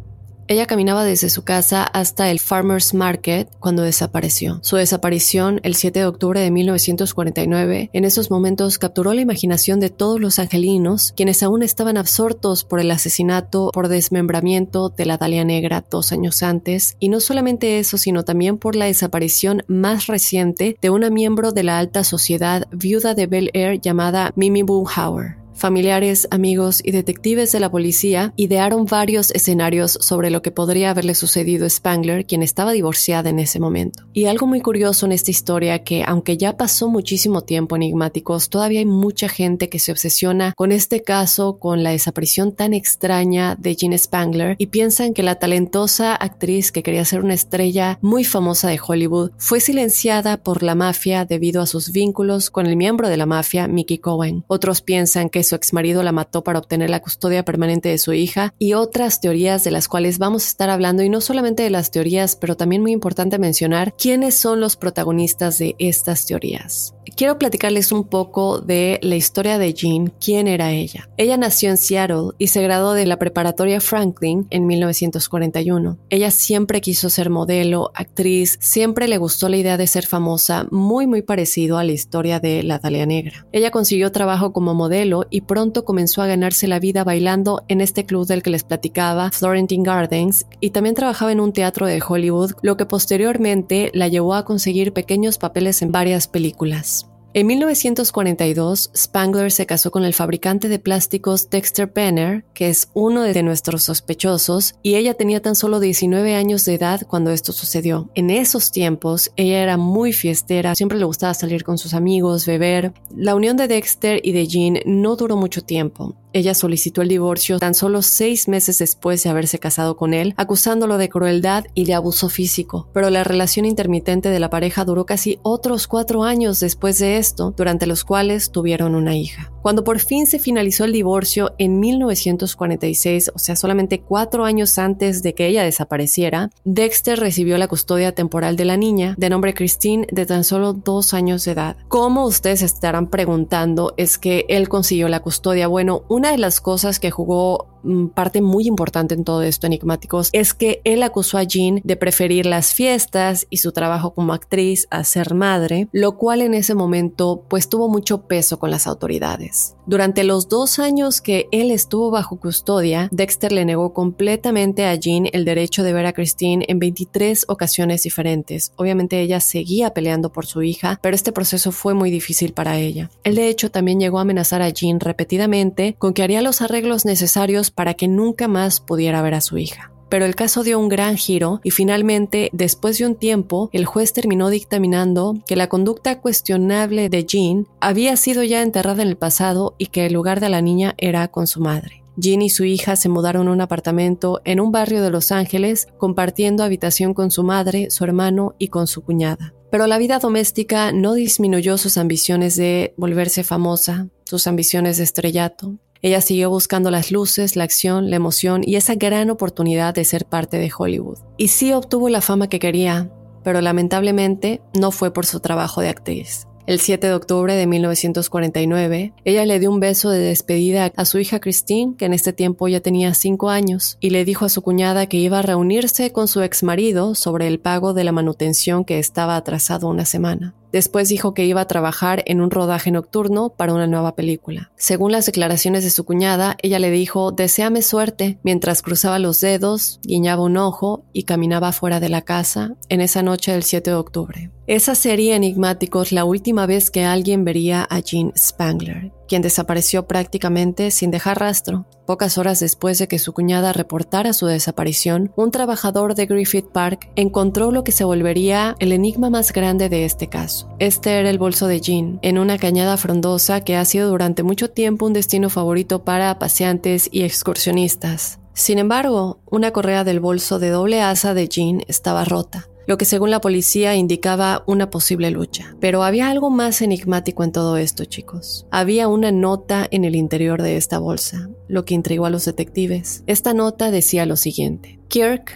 Ella 0.50 0.66
caminaba 0.66 1.04
desde 1.04 1.30
su 1.30 1.44
casa 1.44 1.84
hasta 1.84 2.28
el 2.28 2.40
Farmers 2.40 2.92
Market 2.92 3.48
cuando 3.60 3.84
desapareció. 3.84 4.58
Su 4.64 4.74
desaparición 4.74 5.60
el 5.62 5.76
7 5.76 6.00
de 6.00 6.06
octubre 6.06 6.40
de 6.40 6.50
1949 6.50 7.90
en 7.92 8.04
esos 8.04 8.32
momentos 8.32 8.76
capturó 8.80 9.14
la 9.14 9.20
imaginación 9.20 9.78
de 9.78 9.90
todos 9.90 10.18
los 10.18 10.40
angelinos, 10.40 11.12
quienes 11.16 11.44
aún 11.44 11.62
estaban 11.62 11.96
absortos 11.96 12.64
por 12.64 12.80
el 12.80 12.90
asesinato 12.90 13.70
por 13.72 13.86
desmembramiento 13.86 14.88
de 14.88 15.06
la 15.06 15.18
Dalia 15.18 15.44
Negra 15.44 15.84
dos 15.88 16.10
años 16.10 16.42
antes, 16.42 16.96
y 16.98 17.10
no 17.10 17.20
solamente 17.20 17.78
eso, 17.78 17.96
sino 17.96 18.24
también 18.24 18.58
por 18.58 18.74
la 18.74 18.86
desaparición 18.86 19.62
más 19.68 20.08
reciente 20.08 20.76
de 20.82 20.90
una 20.90 21.10
miembro 21.10 21.52
de 21.52 21.62
la 21.62 21.78
alta 21.78 22.02
sociedad 22.02 22.66
viuda 22.72 23.14
de 23.14 23.28
Bel 23.28 23.50
Air 23.54 23.80
llamada 23.80 24.32
Mimi 24.34 24.64
Boomhauer. 24.64 25.39
Familiares, 25.60 26.26
amigos 26.30 26.80
y 26.82 26.90
detectives 26.90 27.52
de 27.52 27.60
la 27.60 27.70
policía 27.70 28.32
idearon 28.36 28.86
varios 28.86 29.30
escenarios 29.32 29.98
sobre 30.00 30.30
lo 30.30 30.40
que 30.40 30.50
podría 30.50 30.88
haberle 30.88 31.14
sucedido 31.14 31.66
a 31.66 31.68
Spangler, 31.68 32.24
quien 32.24 32.42
estaba 32.42 32.72
divorciada 32.72 33.28
en 33.28 33.38
ese 33.38 33.60
momento. 33.60 34.04
Y 34.14 34.24
algo 34.24 34.46
muy 34.46 34.62
curioso 34.62 35.04
en 35.04 35.12
esta 35.12 35.30
historia 35.30 35.84
que, 35.84 36.02
aunque 36.02 36.38
ya 36.38 36.56
pasó 36.56 36.88
muchísimo 36.88 37.42
tiempo 37.42 37.76
enigmáticos, 37.76 38.48
todavía 38.48 38.78
hay 38.78 38.86
mucha 38.86 39.28
gente 39.28 39.68
que 39.68 39.78
se 39.78 39.92
obsesiona 39.92 40.54
con 40.56 40.72
este 40.72 41.02
caso, 41.02 41.58
con 41.58 41.82
la 41.82 41.90
desaparición 41.90 42.52
tan 42.52 42.72
extraña 42.72 43.54
de 43.54 43.76
Jean 43.76 43.98
Spangler 43.98 44.56
y 44.56 44.68
piensan 44.68 45.12
que 45.12 45.22
la 45.22 45.34
talentosa 45.34 46.14
actriz 46.14 46.72
que 46.72 46.82
quería 46.82 47.04
ser 47.04 47.22
una 47.22 47.34
estrella 47.34 47.98
muy 48.00 48.24
famosa 48.24 48.70
de 48.70 48.80
Hollywood 48.82 49.32
fue 49.36 49.60
silenciada 49.60 50.38
por 50.38 50.62
la 50.62 50.74
mafia 50.74 51.26
debido 51.26 51.60
a 51.60 51.66
sus 51.66 51.92
vínculos 51.92 52.48
con 52.48 52.64
el 52.64 52.76
miembro 52.76 53.10
de 53.10 53.18
la 53.18 53.26
mafia, 53.26 53.68
Mickey 53.68 53.98
Cohen. 53.98 54.42
Otros 54.46 54.80
piensan 54.80 55.28
que 55.28 55.49
su 55.50 55.56
exmarido 55.56 56.04
la 56.04 56.12
mató 56.12 56.44
para 56.44 56.60
obtener 56.60 56.90
la 56.90 57.00
custodia 57.00 57.44
permanente 57.44 57.88
de 57.88 57.98
su 57.98 58.12
hija 58.12 58.54
y 58.58 58.74
otras 58.74 59.20
teorías 59.20 59.64
de 59.64 59.72
las 59.72 59.88
cuales 59.88 60.18
vamos 60.18 60.44
a 60.44 60.48
estar 60.48 60.70
hablando 60.70 61.02
y 61.02 61.08
no 61.08 61.20
solamente 61.20 61.64
de 61.64 61.70
las 61.70 61.90
teorías, 61.90 62.36
pero 62.36 62.56
también 62.56 62.82
muy 62.82 62.92
importante 62.92 63.38
mencionar 63.38 63.94
quiénes 63.96 64.36
son 64.36 64.60
los 64.60 64.76
protagonistas 64.76 65.58
de 65.58 65.74
estas 65.78 66.24
teorías. 66.26 66.94
Quiero 67.16 67.38
platicarles 67.38 67.90
un 67.90 68.04
poco 68.04 68.60
de 68.60 69.00
la 69.02 69.16
historia 69.16 69.58
de 69.58 69.74
Jean, 69.74 70.12
quién 70.20 70.46
era 70.46 70.70
ella. 70.70 71.10
Ella 71.16 71.36
nació 71.36 71.70
en 71.70 71.76
Seattle 71.76 72.30
y 72.38 72.46
se 72.46 72.62
graduó 72.62 72.92
de 72.92 73.06
la 73.06 73.18
preparatoria 73.18 73.80
Franklin 73.80 74.46
en 74.50 74.66
1941. 74.66 75.98
Ella 76.08 76.30
siempre 76.30 76.80
quiso 76.80 77.10
ser 77.10 77.28
modelo, 77.28 77.90
actriz, 77.94 78.56
siempre 78.60 79.08
le 79.08 79.18
gustó 79.18 79.48
la 79.48 79.56
idea 79.56 79.76
de 79.76 79.88
ser 79.88 80.06
famosa, 80.06 80.68
muy 80.70 81.08
muy 81.08 81.22
parecido 81.22 81.76
a 81.76 81.84
la 81.84 81.92
historia 81.92 82.38
de 82.38 82.62
la 82.62 82.78
Dalia 82.78 83.04
Negra. 83.04 83.46
Ella 83.50 83.72
consiguió 83.72 84.12
trabajo 84.12 84.52
como 84.52 84.74
modelo 84.74 85.26
y 85.30 85.39
pronto 85.40 85.84
comenzó 85.84 86.22
a 86.22 86.26
ganarse 86.26 86.66
la 86.66 86.78
vida 86.78 87.04
bailando 87.04 87.64
en 87.68 87.80
este 87.80 88.06
club 88.06 88.26
del 88.26 88.42
que 88.42 88.50
les 88.50 88.64
platicaba, 88.64 89.30
Florentine 89.30 89.84
Gardens, 89.84 90.46
y 90.60 90.70
también 90.70 90.94
trabajaba 90.94 91.32
en 91.32 91.40
un 91.40 91.52
teatro 91.52 91.86
de 91.86 92.02
Hollywood, 92.06 92.52
lo 92.62 92.76
que 92.76 92.86
posteriormente 92.86 93.90
la 93.94 94.08
llevó 94.08 94.34
a 94.34 94.44
conseguir 94.44 94.92
pequeños 94.92 95.38
papeles 95.38 95.82
en 95.82 95.92
varias 95.92 96.26
películas. 96.26 97.06
En 97.32 97.46
1942, 97.46 98.90
Spangler 98.96 99.52
se 99.52 99.64
casó 99.64 99.92
con 99.92 100.04
el 100.04 100.14
fabricante 100.14 100.68
de 100.68 100.80
plásticos 100.80 101.48
Dexter 101.48 101.92
Penner, 101.92 102.44
que 102.54 102.68
es 102.68 102.88
uno 102.92 103.22
de 103.22 103.40
nuestros 103.44 103.84
sospechosos, 103.84 104.74
y 104.82 104.96
ella 104.96 105.14
tenía 105.14 105.40
tan 105.40 105.54
solo 105.54 105.78
19 105.78 106.34
años 106.34 106.64
de 106.64 106.74
edad 106.74 107.02
cuando 107.06 107.30
esto 107.30 107.52
sucedió. 107.52 108.10
En 108.16 108.30
esos 108.30 108.72
tiempos, 108.72 109.30
ella 109.36 109.62
era 109.62 109.76
muy 109.76 110.12
fiestera, 110.12 110.74
siempre 110.74 110.98
le 110.98 111.04
gustaba 111.04 111.32
salir 111.34 111.62
con 111.62 111.78
sus 111.78 111.94
amigos, 111.94 112.46
beber. 112.46 112.92
La 113.14 113.36
unión 113.36 113.56
de 113.56 113.68
Dexter 113.68 114.20
y 114.24 114.32
de 114.32 114.48
Jean 114.48 114.80
no 114.84 115.14
duró 115.14 115.36
mucho 115.36 115.62
tiempo. 115.62 116.16
Ella 116.32 116.54
solicitó 116.54 117.02
el 117.02 117.08
divorcio 117.08 117.58
tan 117.58 117.74
solo 117.74 118.02
seis 118.02 118.46
meses 118.46 118.78
después 118.78 119.22
de 119.22 119.30
haberse 119.30 119.58
casado 119.58 119.96
con 119.96 120.14
él, 120.14 120.34
acusándolo 120.36 120.96
de 120.96 121.08
crueldad 121.08 121.64
y 121.74 121.86
de 121.86 121.94
abuso 121.94 122.28
físico. 122.28 122.88
Pero 122.94 123.10
la 123.10 123.24
relación 123.24 123.64
intermitente 123.64 124.28
de 124.28 124.38
la 124.38 124.50
pareja 124.50 124.84
duró 124.84 125.06
casi 125.06 125.40
otros 125.42 125.88
cuatro 125.88 126.22
años 126.22 126.60
después 126.60 126.98
de 126.98 127.16
esto, 127.16 127.52
durante 127.56 127.86
los 127.86 128.04
cuales 128.04 128.52
tuvieron 128.52 128.94
una 128.94 129.16
hija. 129.16 129.52
Cuando 129.62 129.84
por 129.84 129.98
fin 130.00 130.26
se 130.26 130.38
finalizó 130.38 130.84
el 130.84 130.92
divorcio 130.92 131.54
en 131.58 131.80
1946, 131.80 133.32
o 133.34 133.38
sea, 133.38 133.56
solamente 133.56 134.00
cuatro 134.00 134.44
años 134.44 134.78
antes 134.78 135.22
de 135.22 135.34
que 135.34 135.46
ella 135.46 135.64
desapareciera, 135.64 136.50
Dexter 136.64 137.20
recibió 137.20 137.58
la 137.58 137.68
custodia 137.68 138.12
temporal 138.12 138.56
de 138.56 138.64
la 138.64 138.76
niña, 138.76 139.14
de 139.18 139.28
nombre 139.28 139.54
Christine, 139.54 140.06
de 140.10 140.26
tan 140.26 140.44
solo 140.44 140.72
dos 140.72 141.12
años 141.12 141.44
de 141.44 141.52
edad. 141.52 141.76
Como 141.88 142.24
ustedes 142.24 142.62
estarán 142.62 143.08
preguntando, 143.08 143.92
es 143.96 144.18
que 144.18 144.46
él 144.48 144.68
consiguió 144.68 145.08
la 145.08 145.20
custodia. 145.20 145.68
Bueno, 145.68 146.04
una 146.08 146.30
de 146.32 146.38
las 146.38 146.60
cosas 146.60 146.98
que 146.98 147.10
jugó 147.10 147.70
Mm, 147.82 148.08
parte 148.08 148.42
muy 148.42 148.66
importante 148.66 149.14
en 149.14 149.24
todo 149.24 149.42
esto 149.42 149.66
enigmáticos 149.66 150.28
es 150.32 150.52
que 150.52 150.80
él 150.84 151.02
acusó 151.02 151.38
a 151.38 151.44
Jean 151.44 151.80
de 151.82 151.96
preferir 151.96 152.46
las 152.46 152.74
fiestas 152.74 153.46
y 153.48 153.58
su 153.58 153.72
trabajo 153.72 154.12
como 154.12 154.34
actriz 154.34 154.86
a 154.90 155.02
ser 155.04 155.34
madre, 155.34 155.88
lo 155.92 156.16
cual 156.16 156.42
en 156.42 156.54
ese 156.54 156.74
momento 156.74 157.44
pues 157.48 157.68
tuvo 157.68 157.88
mucho 157.88 158.22
peso 158.26 158.58
con 158.58 158.70
las 158.70 158.86
autoridades. 158.86 159.49
Durante 159.86 160.24
los 160.24 160.48
dos 160.48 160.78
años 160.78 161.20
que 161.20 161.48
él 161.50 161.70
estuvo 161.70 162.10
bajo 162.10 162.38
custodia, 162.38 163.08
Dexter 163.10 163.52
le 163.52 163.64
negó 163.64 163.92
completamente 163.92 164.86
a 164.86 164.94
Jean 164.94 165.26
el 165.32 165.44
derecho 165.44 165.82
de 165.82 165.92
ver 165.92 166.06
a 166.06 166.12
Christine 166.12 166.64
en 166.68 166.78
23 166.78 167.46
ocasiones 167.48 168.02
diferentes. 168.02 168.72
Obviamente 168.76 169.20
ella 169.20 169.40
seguía 169.40 169.92
peleando 169.92 170.32
por 170.32 170.46
su 170.46 170.62
hija, 170.62 170.98
pero 171.02 171.16
este 171.16 171.32
proceso 171.32 171.72
fue 171.72 171.94
muy 171.94 172.10
difícil 172.10 172.52
para 172.52 172.78
ella. 172.78 173.10
Él 173.24 173.34
de 173.34 173.48
hecho 173.48 173.70
también 173.70 174.00
llegó 174.00 174.18
a 174.18 174.22
amenazar 174.22 174.62
a 174.62 174.68
Jean 174.68 175.00
repetidamente 175.00 175.96
con 175.98 176.14
que 176.14 176.22
haría 176.22 176.42
los 176.42 176.60
arreglos 176.60 177.04
necesarios 177.04 177.70
para 177.70 177.94
que 177.94 178.08
nunca 178.08 178.48
más 178.48 178.80
pudiera 178.80 179.22
ver 179.22 179.34
a 179.34 179.40
su 179.40 179.58
hija. 179.58 179.90
Pero 180.10 180.26
el 180.26 180.34
caso 180.34 180.64
dio 180.64 180.78
un 180.78 180.88
gran 180.88 181.16
giro 181.16 181.60
y 181.62 181.70
finalmente, 181.70 182.50
después 182.52 182.98
de 182.98 183.06
un 183.06 183.14
tiempo, 183.14 183.70
el 183.72 183.86
juez 183.86 184.12
terminó 184.12 184.50
dictaminando 184.50 185.38
que 185.46 185.56
la 185.56 185.68
conducta 185.68 186.20
cuestionable 186.20 187.08
de 187.08 187.24
Jean 187.24 187.68
había 187.80 188.16
sido 188.16 188.42
ya 188.42 188.62
enterrada 188.62 189.02
en 189.02 189.08
el 189.08 189.16
pasado 189.16 189.76
y 189.78 189.86
que 189.86 190.06
el 190.06 190.12
lugar 190.12 190.40
de 190.40 190.48
la 190.48 190.60
niña 190.60 190.94
era 190.98 191.28
con 191.28 191.46
su 191.46 191.60
madre. 191.60 192.02
Jean 192.16 192.42
y 192.42 192.50
su 192.50 192.64
hija 192.64 192.96
se 192.96 193.08
mudaron 193.08 193.48
a 193.48 193.52
un 193.52 193.60
apartamento 193.60 194.40
en 194.44 194.60
un 194.60 194.72
barrio 194.72 195.00
de 195.00 195.10
Los 195.10 195.30
Ángeles, 195.30 195.86
compartiendo 195.96 196.64
habitación 196.64 197.14
con 197.14 197.30
su 197.30 197.44
madre, 197.44 197.90
su 197.90 198.02
hermano 198.02 198.56
y 198.58 198.68
con 198.68 198.88
su 198.88 199.02
cuñada. 199.02 199.54
Pero 199.70 199.86
la 199.86 199.98
vida 199.98 200.18
doméstica 200.18 200.90
no 200.90 201.14
disminuyó 201.14 201.78
sus 201.78 201.96
ambiciones 201.96 202.56
de 202.56 202.94
volverse 202.96 203.44
famosa, 203.44 204.08
sus 204.24 204.48
ambiciones 204.48 204.96
de 204.96 205.04
estrellato. 205.04 205.78
Ella 206.02 206.20
siguió 206.20 206.48
buscando 206.48 206.90
las 206.90 207.10
luces, 207.10 207.56
la 207.56 207.64
acción, 207.64 208.08
la 208.08 208.16
emoción 208.16 208.62
y 208.64 208.76
esa 208.76 208.94
gran 208.94 209.28
oportunidad 209.30 209.94
de 209.94 210.04
ser 210.04 210.24
parte 210.24 210.58
de 210.58 210.70
Hollywood. 210.76 211.18
Y 211.36 211.48
sí 211.48 211.72
obtuvo 211.72 212.08
la 212.08 212.22
fama 212.22 212.48
que 212.48 212.58
quería, 212.58 213.10
pero 213.44 213.60
lamentablemente 213.60 214.62
no 214.78 214.92
fue 214.92 215.12
por 215.12 215.26
su 215.26 215.40
trabajo 215.40 215.80
de 215.80 215.90
actriz. 215.90 216.46
El 216.66 216.78
7 216.78 217.08
de 217.08 217.14
octubre 217.14 217.54
de 217.54 217.66
1949, 217.66 219.12
ella 219.24 219.44
le 219.44 219.58
dio 219.58 219.70
un 219.72 219.80
beso 219.80 220.10
de 220.10 220.20
despedida 220.20 220.92
a 220.94 221.04
su 221.04 221.18
hija 221.18 221.40
Christine, 221.40 221.96
que 221.96 222.04
en 222.04 222.12
este 222.12 222.32
tiempo 222.32 222.68
ya 222.68 222.80
tenía 222.80 223.12
5 223.12 223.50
años, 223.50 223.98
y 223.98 224.10
le 224.10 224.24
dijo 224.24 224.44
a 224.44 224.50
su 224.50 224.62
cuñada 224.62 225.06
que 225.06 225.16
iba 225.16 225.40
a 225.40 225.42
reunirse 225.42 226.12
con 226.12 226.28
su 226.28 226.42
ex 226.42 226.62
marido 226.62 227.14
sobre 227.14 227.48
el 227.48 227.58
pago 227.58 227.92
de 227.92 228.04
la 228.04 228.12
manutención 228.12 228.84
que 228.84 229.00
estaba 229.00 229.36
atrasado 229.36 229.88
una 229.88 230.04
semana. 230.04 230.54
Después 230.72 231.08
dijo 231.08 231.34
que 231.34 231.44
iba 231.44 231.60
a 231.60 231.66
trabajar 231.66 232.22
en 232.26 232.40
un 232.40 232.50
rodaje 232.50 232.90
nocturno 232.90 233.50
para 233.50 233.74
una 233.74 233.86
nueva 233.86 234.14
película. 234.14 234.70
Según 234.76 235.12
las 235.12 235.26
declaraciones 235.26 235.84
de 235.84 235.90
su 235.90 236.04
cuñada, 236.04 236.56
ella 236.62 236.78
le 236.78 236.90
dijo, 236.90 237.32
deseame 237.32 237.82
suerte, 237.82 238.38
mientras 238.42 238.82
cruzaba 238.82 239.18
los 239.18 239.40
dedos, 239.40 240.00
guiñaba 240.02 240.42
un 240.42 240.56
ojo 240.56 241.04
y 241.12 241.24
caminaba 241.24 241.72
fuera 241.72 242.00
de 242.00 242.08
la 242.08 242.22
casa 242.22 242.74
en 242.88 243.00
esa 243.00 243.22
noche 243.22 243.52
del 243.52 243.62
7 243.62 243.90
de 243.90 243.96
octubre. 243.96 244.50
Esa 244.70 244.94
sería 244.94 245.34
enigmáticos 245.34 246.12
la 246.12 246.24
última 246.24 246.64
vez 246.64 246.92
que 246.92 247.04
alguien 247.04 247.44
vería 247.44 247.82
a 247.90 247.98
Jean 247.98 248.32
Spangler, 248.38 249.10
quien 249.26 249.42
desapareció 249.42 250.06
prácticamente 250.06 250.92
sin 250.92 251.10
dejar 251.10 251.40
rastro. 251.40 251.86
Pocas 252.06 252.38
horas 252.38 252.60
después 252.60 253.00
de 253.00 253.08
que 253.08 253.18
su 253.18 253.32
cuñada 253.32 253.72
reportara 253.72 254.32
su 254.32 254.46
desaparición, 254.46 255.32
un 255.34 255.50
trabajador 255.50 256.14
de 256.14 256.26
Griffith 256.26 256.70
Park 256.70 257.10
encontró 257.16 257.72
lo 257.72 257.82
que 257.82 257.90
se 257.90 258.04
volvería 258.04 258.76
el 258.78 258.92
enigma 258.92 259.28
más 259.28 259.52
grande 259.52 259.88
de 259.88 260.04
este 260.04 260.28
caso. 260.28 260.68
Este 260.78 261.18
era 261.18 261.30
el 261.30 261.38
bolso 261.38 261.66
de 261.66 261.80
Jean, 261.80 262.20
en 262.22 262.38
una 262.38 262.56
cañada 262.56 262.96
frondosa 262.96 263.62
que 263.62 263.74
ha 263.74 263.84
sido 263.84 264.08
durante 264.08 264.44
mucho 264.44 264.70
tiempo 264.70 265.04
un 265.04 265.14
destino 265.14 265.50
favorito 265.50 266.04
para 266.04 266.38
paseantes 266.38 267.08
y 267.10 267.24
excursionistas. 267.24 268.38
Sin 268.54 268.78
embargo, 268.78 269.40
una 269.50 269.72
correa 269.72 270.04
del 270.04 270.20
bolso 270.20 270.60
de 270.60 270.70
doble 270.70 271.02
asa 271.02 271.34
de 271.34 271.48
Jean 271.48 271.82
estaba 271.88 272.24
rota 272.24 272.69
lo 272.90 272.98
que 272.98 273.04
según 273.04 273.30
la 273.30 273.40
policía 273.40 273.94
indicaba 273.94 274.64
una 274.66 274.90
posible 274.90 275.30
lucha. 275.30 275.76
Pero 275.78 276.02
había 276.02 276.28
algo 276.28 276.50
más 276.50 276.82
enigmático 276.82 277.44
en 277.44 277.52
todo 277.52 277.76
esto, 277.76 278.04
chicos. 278.04 278.66
Había 278.72 279.06
una 279.06 279.30
nota 279.30 279.86
en 279.92 280.04
el 280.04 280.16
interior 280.16 280.60
de 280.60 280.76
esta 280.76 280.98
bolsa, 280.98 281.50
lo 281.68 281.84
que 281.84 281.94
intrigó 281.94 282.26
a 282.26 282.30
los 282.30 282.46
detectives. 282.46 283.22
Esta 283.28 283.54
nota 283.54 283.92
decía 283.92 284.26
lo 284.26 284.34
siguiente. 284.34 284.98
Kirk, 285.06 285.52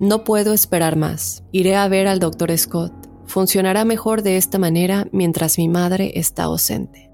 no 0.00 0.24
puedo 0.24 0.54
esperar 0.54 0.96
más. 0.96 1.44
Iré 1.52 1.76
a 1.76 1.86
ver 1.88 2.08
al 2.08 2.20
doctor 2.20 2.56
Scott. 2.56 2.94
Funcionará 3.26 3.84
mejor 3.84 4.22
de 4.22 4.38
esta 4.38 4.58
manera 4.58 5.08
mientras 5.12 5.58
mi 5.58 5.68
madre 5.68 6.12
está 6.14 6.44
ausente. 6.44 7.10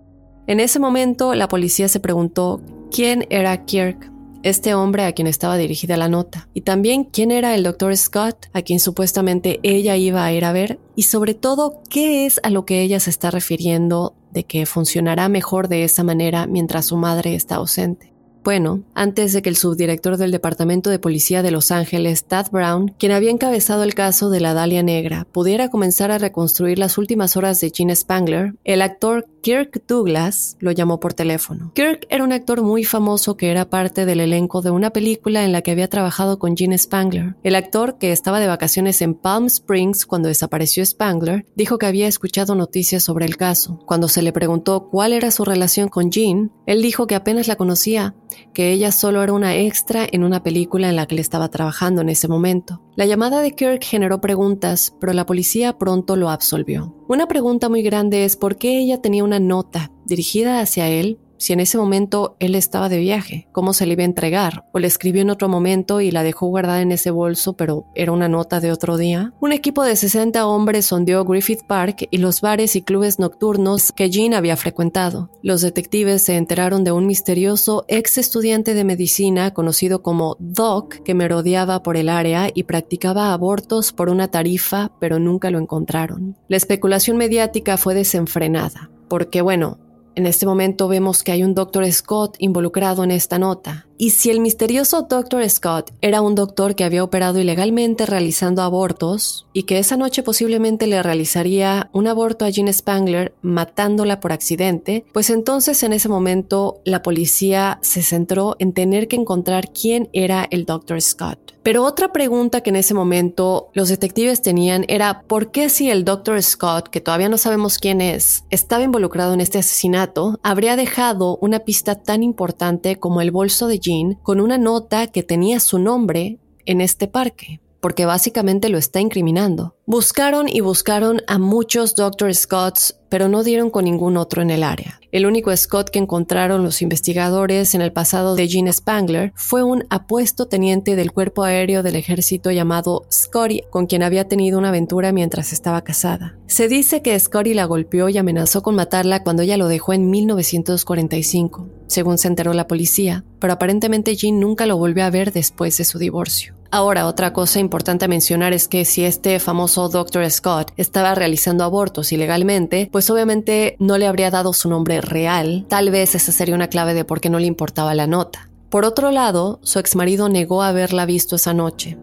En 0.47 0.61
ese 0.61 0.78
momento, 0.78 1.35
la 1.35 1.49
policía 1.49 1.88
se 1.88 1.99
preguntó 1.99 2.61
quién 2.93 3.26
era 3.28 3.64
Kirk 3.64 4.13
este 4.45 4.75
hombre 4.75 5.05
a 5.05 5.13
quien 5.13 5.27
estaba 5.27 5.57
dirigida 5.57 5.97
la 5.97 6.09
nota, 6.09 6.49
y 6.55 6.61
también 6.61 7.05
quién 7.05 7.31
era 7.31 7.55
el 7.55 7.65
Dr. 7.65 7.97
Scott, 7.97 8.47
a 8.53 8.63
quien 8.63 8.79
supuestamente 8.79 9.59
ella 9.63 9.97
iba 9.97 10.25
a 10.25 10.33
ir 10.33 10.45
a 10.45 10.53
ver, 10.53 10.79
y 10.95 11.05
sobre 11.05 11.35
todo 11.35 11.81
qué 11.91 12.27
es 12.27 12.39
a 12.43 12.51
lo 12.51 12.65
que 12.65 12.83
ella 12.83 13.01
se 13.01 13.11
está 13.11 13.31
refiriendo 13.31 14.15
de 14.33 14.45
que 14.45 14.67
funcionará 14.67 15.29
mejor 15.29 15.69
de 15.69 15.85
esa 15.85 16.05
manera 16.05 16.47
mientras 16.47 16.87
su 16.87 16.97
madre 16.97 17.35
está 17.35 17.57
ausente. 17.57 18.13
Bueno, 18.45 18.83
antes 18.95 19.33
de 19.33 19.41
que 19.41 19.49
el 19.49 19.57
subdirector 19.57 20.19
del 20.19 20.31
Departamento 20.31 20.91
de 20.91 20.99
Policía 20.99 21.43
de 21.43 21.51
Los 21.51 21.71
Ángeles, 21.71 22.27
Tad 22.27 22.51
Brown, 22.51 22.95
quien 22.99 23.13
había 23.13 23.31
encabezado 23.31 23.85
el 23.85 23.95
caso 23.95 24.29
de 24.29 24.41
la 24.41 24.53
Dalia 24.53 24.83
Negra, 24.83 25.27
pudiera 25.33 25.71
comenzar 25.71 26.11
a 26.11 26.19
reconstruir 26.19 26.79
las 26.79 26.99
últimas 26.99 27.39
horas 27.39 27.59
de 27.61 27.73
Gene 27.75 27.97
Spangler, 27.97 28.55
el 28.65 28.83
actor 28.83 29.27
Kirk 29.41 29.87
Douglas 29.87 30.57
lo 30.59 30.73
llamó 30.73 31.01
por 31.01 31.15
teléfono. 31.15 31.73
Kirk 31.75 32.07
era 32.09 32.25
un 32.25 32.33
actor 32.33 32.63
muy 32.63 32.85
famoso 32.85 33.37
que 33.37 33.51
era 33.51 33.69
parte 33.69 34.05
del 34.05 34.21
elenco 34.21 34.61
de 34.63 34.71
una 34.71 34.91
película 34.91 35.45
en 35.45 35.53
la 35.53 35.61
que 35.61 35.71
había 35.71 35.89
trabajado 35.89 36.39
con 36.39 36.57
Gene 36.57 36.79
Spangler. 36.79 37.37
El 37.43 37.55
actor, 37.55 37.99
que 37.99 38.13
estaba 38.13 38.41
de 38.41 38.47
vacaciones 38.47 39.01
en 39.03 39.15
Palm 39.15 39.47
Springs 39.47 40.07
cuando 40.07 40.29
desapareció 40.29 40.85
Spangler, 40.85 41.47
dijo 41.57 41.79
que 41.79 41.87
había 41.87 42.09
escuchado 42.09 42.55
noticias 42.55 43.03
sobre 43.03 43.27
el 43.27 43.37
caso. 43.37 43.81
Cuando 43.87 44.09
se 44.09 44.23
le 44.23 44.33
preguntó 44.33 44.89
cuál 44.91 45.13
era 45.13 45.31
su 45.31 45.45
relación 45.45 45.89
con 45.89 46.11
Jean, 46.11 46.51
él 46.67 46.81
dijo 46.81 47.07
que 47.07 47.15
apenas 47.15 47.47
la 47.47 47.57
conocía, 47.57 48.15
que 48.53 48.73
ella 48.73 48.93
solo 48.93 49.23
era 49.23 49.33
una 49.33 49.57
extra 49.57 50.07
en 50.11 50.25
una 50.25 50.43
película 50.43 50.88
en 50.88 50.97
la 50.97 51.07
que 51.07 51.14
le 51.14 51.21
estaba 51.21 51.49
trabajando 51.49 52.03
en 52.03 52.09
ese 52.09 52.29
momento. 52.29 52.83
La 52.97 53.07
llamada 53.07 53.41
de 53.41 53.53
Kirk 53.53 53.83
generó 53.83 54.21
preguntas, 54.21 54.95
pero 55.00 55.12
la 55.12 55.26
policía 55.26 55.79
pronto 55.79 56.17
lo 56.17 56.31
absolvió. 56.31 56.95
Una 57.09 57.26
pregunta 57.26 57.69
muy 57.69 57.83
grande 57.83 58.25
es 58.25 58.37
por 58.37 58.57
qué 58.57 58.79
ella 58.79 59.00
tenía 59.00 59.25
una 59.25 59.41
nota 59.41 59.91
dirigida 60.07 60.61
hacia 60.61 60.88
él 60.88 61.19
si 61.45 61.53
en 61.53 61.61
ese 61.61 61.77
momento 61.77 62.37
él 62.41 62.55
estaba 62.55 62.89
de 62.89 62.97
viaje, 62.97 63.49
cómo 63.53 63.75
se 63.75 63.85
le 63.85 63.93
iba 63.93 64.01
a 64.01 64.07
entregar, 64.07 64.65
o 64.73 64.79
le 64.79 64.87
escribió 64.87 65.21
en 65.21 65.29
otro 65.29 65.47
momento 65.47 66.01
y 66.01 66.11
la 66.11 66.23
dejó 66.23 66.47
guardada 66.47 66.81
en 66.81 66.91
ese 66.91 67.11
bolso, 67.11 67.53
pero 67.53 67.85
era 67.95 68.13
una 68.13 68.31
nota 68.31 68.61
de 68.61 68.73
otro 68.73 68.97
día. 68.97 69.35
Un 69.41 69.53
equipo 69.53 69.85
de 69.85 69.95
60 69.95 70.47
hombres 70.47 70.87
sondeó 70.87 71.23
Griffith 71.27 71.67
Park 71.67 72.09
y 72.11 72.17
los 72.17 72.41
bares 72.41 72.77
y 72.77 72.81
clubes 72.81 73.19
nocturnos 73.19 73.93
que 73.93 74.09
Jean 74.09 74.33
había 74.33 74.57
frecuentado. 74.57 75.29
Los 75.43 75.61
detectives 75.61 76.23
se 76.23 76.39
enteraron 76.39 76.83
de 76.83 76.93
un 76.93 77.07
misterioso 77.07 77.85
ex 77.89 78.17
estudiante 78.17 78.73
de 78.73 78.85
medicina 78.85 79.53
conocido 79.53 80.01
como 80.01 80.39
Doc 80.39 80.95
que 81.05 81.13
merodeaba 81.13 81.83
por 81.83 81.99
el 81.99 82.09
área 82.09 82.49
y 82.55 82.63
practicaba 82.63 83.35
abortos 83.35 83.93
por 83.93 84.09
una 84.09 84.29
tarifa, 84.29 84.93
pero 84.99 85.19
nunca 85.19 85.51
lo 85.51 85.59
encontraron. 85.59 86.39
La 86.49 86.57
especulación 86.57 87.19
mediática 87.19 87.77
fue 87.77 87.93
desenfrenada, 87.93 88.89
porque 89.09 89.43
bueno, 89.43 89.84
en 90.14 90.26
este 90.26 90.47
momento 90.47 90.88
vemos 90.88 91.23
que 91.23 91.33
hay 91.33 91.42
un 91.42 91.54
Dr. 91.54 91.90
Scott 91.92 92.37
involucrado 92.38 93.04
en 93.04 93.11
esta 93.11 93.38
nota. 93.38 93.87
Y 93.97 94.11
si 94.11 94.31
el 94.31 94.41
misterioso 94.41 95.03
Dr. 95.03 95.49
Scott 95.49 95.93
era 96.01 96.21
un 96.21 96.35
doctor 96.35 96.75
que 96.75 96.85
había 96.85 97.05
operado 97.05 97.39
ilegalmente 97.39 98.07
realizando 98.07 98.63
abortos 98.63 99.47
y 99.53 99.65
que 99.65 99.79
esa 99.79 99.97
noche 99.97 100.23
posiblemente 100.23 100.87
le 100.87 101.03
realizaría 101.03 101.91
un 101.93 102.09
aborto 102.09 102.45
a 102.45 102.51
Jean 102.51 102.73
Spangler 102.73 103.35
matándola 103.43 104.19
por 104.19 104.33
accidente, 104.33 105.05
pues 105.13 105.31
entonces 105.31 105.83
en 105.85 105.93
ese 105.93 106.09
momento 106.09 106.81
la 106.85 107.03
policía 107.03 107.79
se 107.83 108.03
centró 108.03 108.57
en 108.59 108.73
tener 108.73 109.07
que 109.07 109.17
encontrar 109.17 109.71
quién 109.73 110.09
era 110.13 110.47
el 110.51 110.65
Dr. 110.65 111.01
Scott. 111.01 111.55
Pero 111.65 111.83
otra 111.83 112.13
pregunta 112.13 112.61
que 112.61 112.69
en 112.69 112.77
ese 112.77 112.93
momento 112.93 113.71
los 113.73 113.89
detectives 113.89 114.43
tenían 114.43 114.85
era 114.87 115.23
¿por 115.23 115.51
qué 115.51 115.71
si 115.71 115.91
el 115.91 116.05
Dr. 116.05 116.43
Scott, 116.43 116.89
que 116.89 117.01
todavía 117.01 117.31
no 117.31 117.39
sabemos 117.39 117.79
quién 117.79 118.03
es, 118.03 118.45
estaba 118.51 118.83
involucrado 118.83 119.33
en 119.33 119.41
este 119.41 119.61
asesinato, 119.61 120.39
habría 120.43 120.77
dejado 120.77 121.39
una 121.41 121.61
pista 121.61 121.95
tan 121.95 122.23
importante 122.23 122.97
como 122.97 123.23
el 123.23 123.30
bolso 123.30 123.67
de 123.67 123.78
Con 124.23 124.40
una 124.40 124.56
nota 124.56 125.08
que 125.08 125.23
tenía 125.23 125.60
su 125.60 125.78
nombre 125.78 126.38
en 126.64 126.80
este 126.80 127.06
parque? 127.06 127.60
Porque 127.84 128.06
básicamente 128.06 128.70
lo 128.70 128.78
está 128.78 129.00
incriminando. 129.00 129.76
Buscaron 129.84 130.49
y 130.49 130.60
buscaron 130.60 131.20
a 131.26 131.38
muchos 131.38 131.94
Dr. 131.94 132.34
Scotts, 132.34 132.99
pero 133.10 133.28
no 133.28 133.44
dieron 133.44 133.68
con 133.68 133.84
ningún 133.84 134.16
otro 134.16 134.40
en 134.40 134.49
el 134.49 134.62
área. 134.62 135.02
El 135.12 135.26
único 135.26 135.54
Scott 135.54 135.90
que 135.90 135.99
encontraron 135.99 136.64
los 136.64 136.80
investigadores 136.80 137.75
en 137.75 137.82
el 137.82 137.92
pasado 137.92 138.36
de 138.36 138.49
Gene 138.49 138.73
Spangler 138.73 139.34
fue 139.36 139.62
un 139.62 139.84
apuesto 139.90 140.47
teniente 140.47 140.97
del 140.97 141.12
cuerpo 141.12 141.44
aéreo 141.44 141.82
del 141.82 141.97
ejército 141.97 142.50
llamado 142.50 143.04
Scotty, 143.12 143.64
con 143.68 143.84
quien 143.84 144.02
había 144.02 144.28
tenido 144.28 144.58
una 144.58 144.70
aventura 144.70 145.12
mientras 145.12 145.52
estaba 145.52 145.84
casada. 145.84 146.38
Se 146.47 146.68
dice 146.68 147.02
que 147.02 147.20
Scotty 147.20 147.52
la 147.52 147.66
golpeó 147.66 148.08
y 148.08 148.16
amenazó 148.16 148.62
con 148.62 148.76
matarla 148.76 149.23
cuando 149.23 149.42
ella 149.42 149.58
lo 149.58 149.68
dejó 149.68 149.92
en 149.92 150.08
1945, 150.08 151.68
según 151.86 152.16
se 152.16 152.28
enteró 152.28 152.54
la 152.54 152.66
policía, 152.66 153.26
pero 153.40 153.52
aparentemente 153.52 154.16
Jean 154.16 154.40
nunca 154.40 154.64
lo 154.64 154.78
volvió 154.78 155.04
a 155.04 155.10
ver 155.10 155.34
después 155.34 155.76
de 155.76 155.84
su 155.84 155.99
divorcio. 155.99 156.54
Ahora, 156.75 157.06
otra 157.06 157.32
cosa 157.32 157.60
importante 157.60 158.04
a 158.04 158.08
mencionar 158.08 158.52
es 158.52 158.67
que 158.67 158.84
si 158.84 159.04
este 159.04 159.39
famoso 159.39 159.89
Dr. 159.89 160.28
Scott 160.28 160.73
estaba 160.76 161.15
realizando 161.15 161.63
abortos 161.63 162.10
ilegalmente, 162.10 162.89
pues 162.91 163.08
obviamente 163.10 163.76
no 163.78 163.97
le 163.97 164.08
habría 164.08 164.32
dado 164.32 164.52
su 164.52 164.69
nombre 164.69 165.00
real. 165.00 165.67
Tal 165.69 165.93
vez 165.93 166.17
esa 166.17 166.32
sería 166.32 166.56
una 166.56 166.67
clave 166.67 166.93
de 166.93 167.04
por 167.04 167.21
qué 167.21 167.30
no 167.30 167.39
le 167.39 167.47
importaba 167.47 167.95
la 167.95 168.08
nota. 168.08 168.49
Por 168.71 168.84
otro 168.84 169.13
lado, 169.13 169.60
su 169.63 169.78
exmarido 169.78 170.28
negó 170.28 170.65
haberla 170.65 171.06
visto 171.06 171.37
esa 171.37 171.54
noche, 171.54 171.97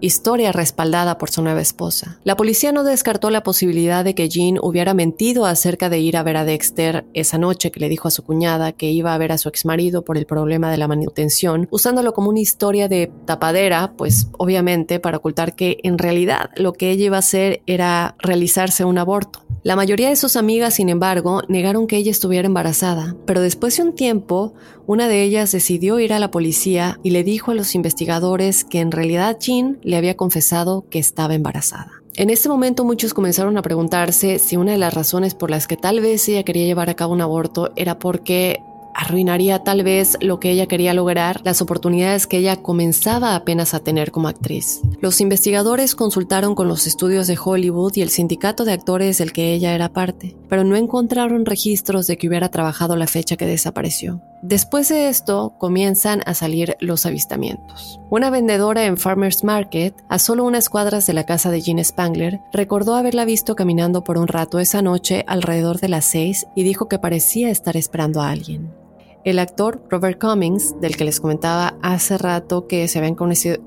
historia 0.00 0.52
respaldada 0.52 1.18
por 1.18 1.30
su 1.30 1.42
nueva 1.42 1.60
esposa. 1.60 2.20
La 2.24 2.36
policía 2.36 2.72
no 2.72 2.84
descartó 2.84 3.30
la 3.30 3.42
posibilidad 3.42 4.04
de 4.04 4.14
que 4.14 4.28
Jean 4.28 4.58
hubiera 4.60 4.94
mentido 4.94 5.46
acerca 5.46 5.88
de 5.88 5.98
ir 5.98 6.16
a 6.16 6.22
ver 6.22 6.36
a 6.36 6.44
Dexter 6.44 7.04
esa 7.14 7.38
noche 7.38 7.70
que 7.70 7.80
le 7.80 7.88
dijo 7.88 8.08
a 8.08 8.10
su 8.10 8.22
cuñada 8.22 8.72
que 8.72 8.90
iba 8.90 9.14
a 9.14 9.18
ver 9.18 9.32
a 9.32 9.38
su 9.38 9.48
exmarido 9.48 10.02
por 10.02 10.18
el 10.18 10.26
problema 10.26 10.70
de 10.70 10.76
la 10.76 10.88
manutención, 10.88 11.68
usándolo 11.70 12.12
como 12.12 12.30
una 12.30 12.40
historia 12.40 12.88
de 12.88 13.10
tapadera, 13.24 13.94
pues 13.96 14.28
obviamente 14.38 15.00
para 15.00 15.18
ocultar 15.18 15.54
que 15.54 15.78
en 15.82 15.98
realidad 15.98 16.50
lo 16.56 16.72
que 16.72 16.90
ella 16.90 17.06
iba 17.06 17.16
a 17.16 17.20
hacer 17.20 17.62
era 17.66 18.16
realizarse 18.18 18.84
un 18.84 18.98
aborto. 18.98 19.46
La 19.62 19.74
mayoría 19.74 20.10
de 20.10 20.16
sus 20.16 20.36
amigas, 20.36 20.74
sin 20.74 20.88
embargo, 20.88 21.42
negaron 21.48 21.88
que 21.88 21.96
ella 21.96 22.12
estuviera 22.12 22.46
embarazada, 22.46 23.16
pero 23.26 23.40
después 23.40 23.76
de 23.76 23.82
un 23.82 23.94
tiempo, 23.94 24.54
una 24.86 25.08
de 25.08 25.22
ellas 25.22 25.52
decidió 25.52 25.98
ir 25.98 26.12
a 26.12 26.18
la 26.18 26.30
policía 26.30 26.98
y 27.02 27.10
le 27.10 27.24
dijo 27.24 27.50
a 27.50 27.54
los 27.54 27.74
investigadores 27.74 28.64
que 28.64 28.80
en 28.80 28.92
realidad 28.92 29.36
Jean 29.40 29.78
le 29.82 29.96
había 29.96 30.16
confesado 30.16 30.84
que 30.90 30.98
estaba 30.98 31.34
embarazada. 31.34 31.90
En 32.14 32.30
ese 32.30 32.48
momento 32.48 32.84
muchos 32.84 33.12
comenzaron 33.12 33.58
a 33.58 33.62
preguntarse 33.62 34.38
si 34.38 34.56
una 34.56 34.72
de 34.72 34.78
las 34.78 34.94
razones 34.94 35.34
por 35.34 35.50
las 35.50 35.66
que 35.66 35.76
tal 35.76 36.00
vez 36.00 36.26
ella 36.28 36.44
quería 36.44 36.64
llevar 36.64 36.88
a 36.88 36.94
cabo 36.94 37.12
un 37.12 37.20
aborto 37.20 37.72
era 37.76 37.98
porque 37.98 38.60
arruinaría 38.96 39.62
tal 39.62 39.84
vez 39.84 40.16
lo 40.22 40.40
que 40.40 40.50
ella 40.50 40.66
quería 40.66 40.94
lograr, 40.94 41.42
las 41.44 41.60
oportunidades 41.60 42.26
que 42.26 42.38
ella 42.38 42.56
comenzaba 42.56 43.34
apenas 43.34 43.74
a 43.74 43.80
tener 43.80 44.10
como 44.10 44.28
actriz. 44.28 44.80
Los 45.00 45.20
investigadores 45.20 45.94
consultaron 45.94 46.54
con 46.54 46.66
los 46.66 46.86
estudios 46.86 47.26
de 47.26 47.38
Hollywood 47.42 47.92
y 47.96 48.02
el 48.02 48.08
sindicato 48.08 48.64
de 48.64 48.72
actores 48.72 49.18
del 49.18 49.32
que 49.32 49.52
ella 49.52 49.74
era 49.74 49.92
parte, 49.92 50.34
pero 50.48 50.64
no 50.64 50.76
encontraron 50.76 51.44
registros 51.44 52.06
de 52.06 52.16
que 52.16 52.26
hubiera 52.26 52.48
trabajado 52.48 52.96
la 52.96 53.06
fecha 53.06 53.36
que 53.36 53.46
desapareció. 53.46 54.22
Después 54.42 54.88
de 54.88 55.08
esto, 55.08 55.54
comienzan 55.58 56.22
a 56.24 56.32
salir 56.32 56.76
los 56.80 57.04
avistamientos. 57.04 58.00
Una 58.10 58.30
vendedora 58.30 58.84
en 58.84 58.96
Farmers 58.96 59.44
Market, 59.44 59.94
a 60.08 60.18
solo 60.18 60.44
unas 60.44 60.68
cuadras 60.68 61.06
de 61.06 61.12
la 61.12 61.24
casa 61.24 61.50
de 61.50 61.60
Jean 61.60 61.84
Spangler, 61.84 62.40
recordó 62.52 62.94
haberla 62.94 63.24
visto 63.24 63.56
caminando 63.56 64.04
por 64.04 64.18
un 64.18 64.28
rato 64.28 64.58
esa 64.58 64.82
noche 64.82 65.24
alrededor 65.26 65.80
de 65.80 65.88
las 65.88 66.04
seis 66.04 66.46
y 66.54 66.62
dijo 66.62 66.88
que 66.88 66.98
parecía 66.98 67.50
estar 67.50 67.76
esperando 67.76 68.22
a 68.22 68.30
alguien. 68.30 68.85
El 69.26 69.40
actor 69.40 69.82
Robert 69.90 70.20
Cummings, 70.20 70.80
del 70.80 70.96
que 70.96 71.04
les 71.04 71.18
comentaba 71.18 71.76
hace 71.82 72.16
rato 72.16 72.68
que 72.68 72.86
se 72.86 73.00
habían 73.00 73.16
conocido, 73.16 73.58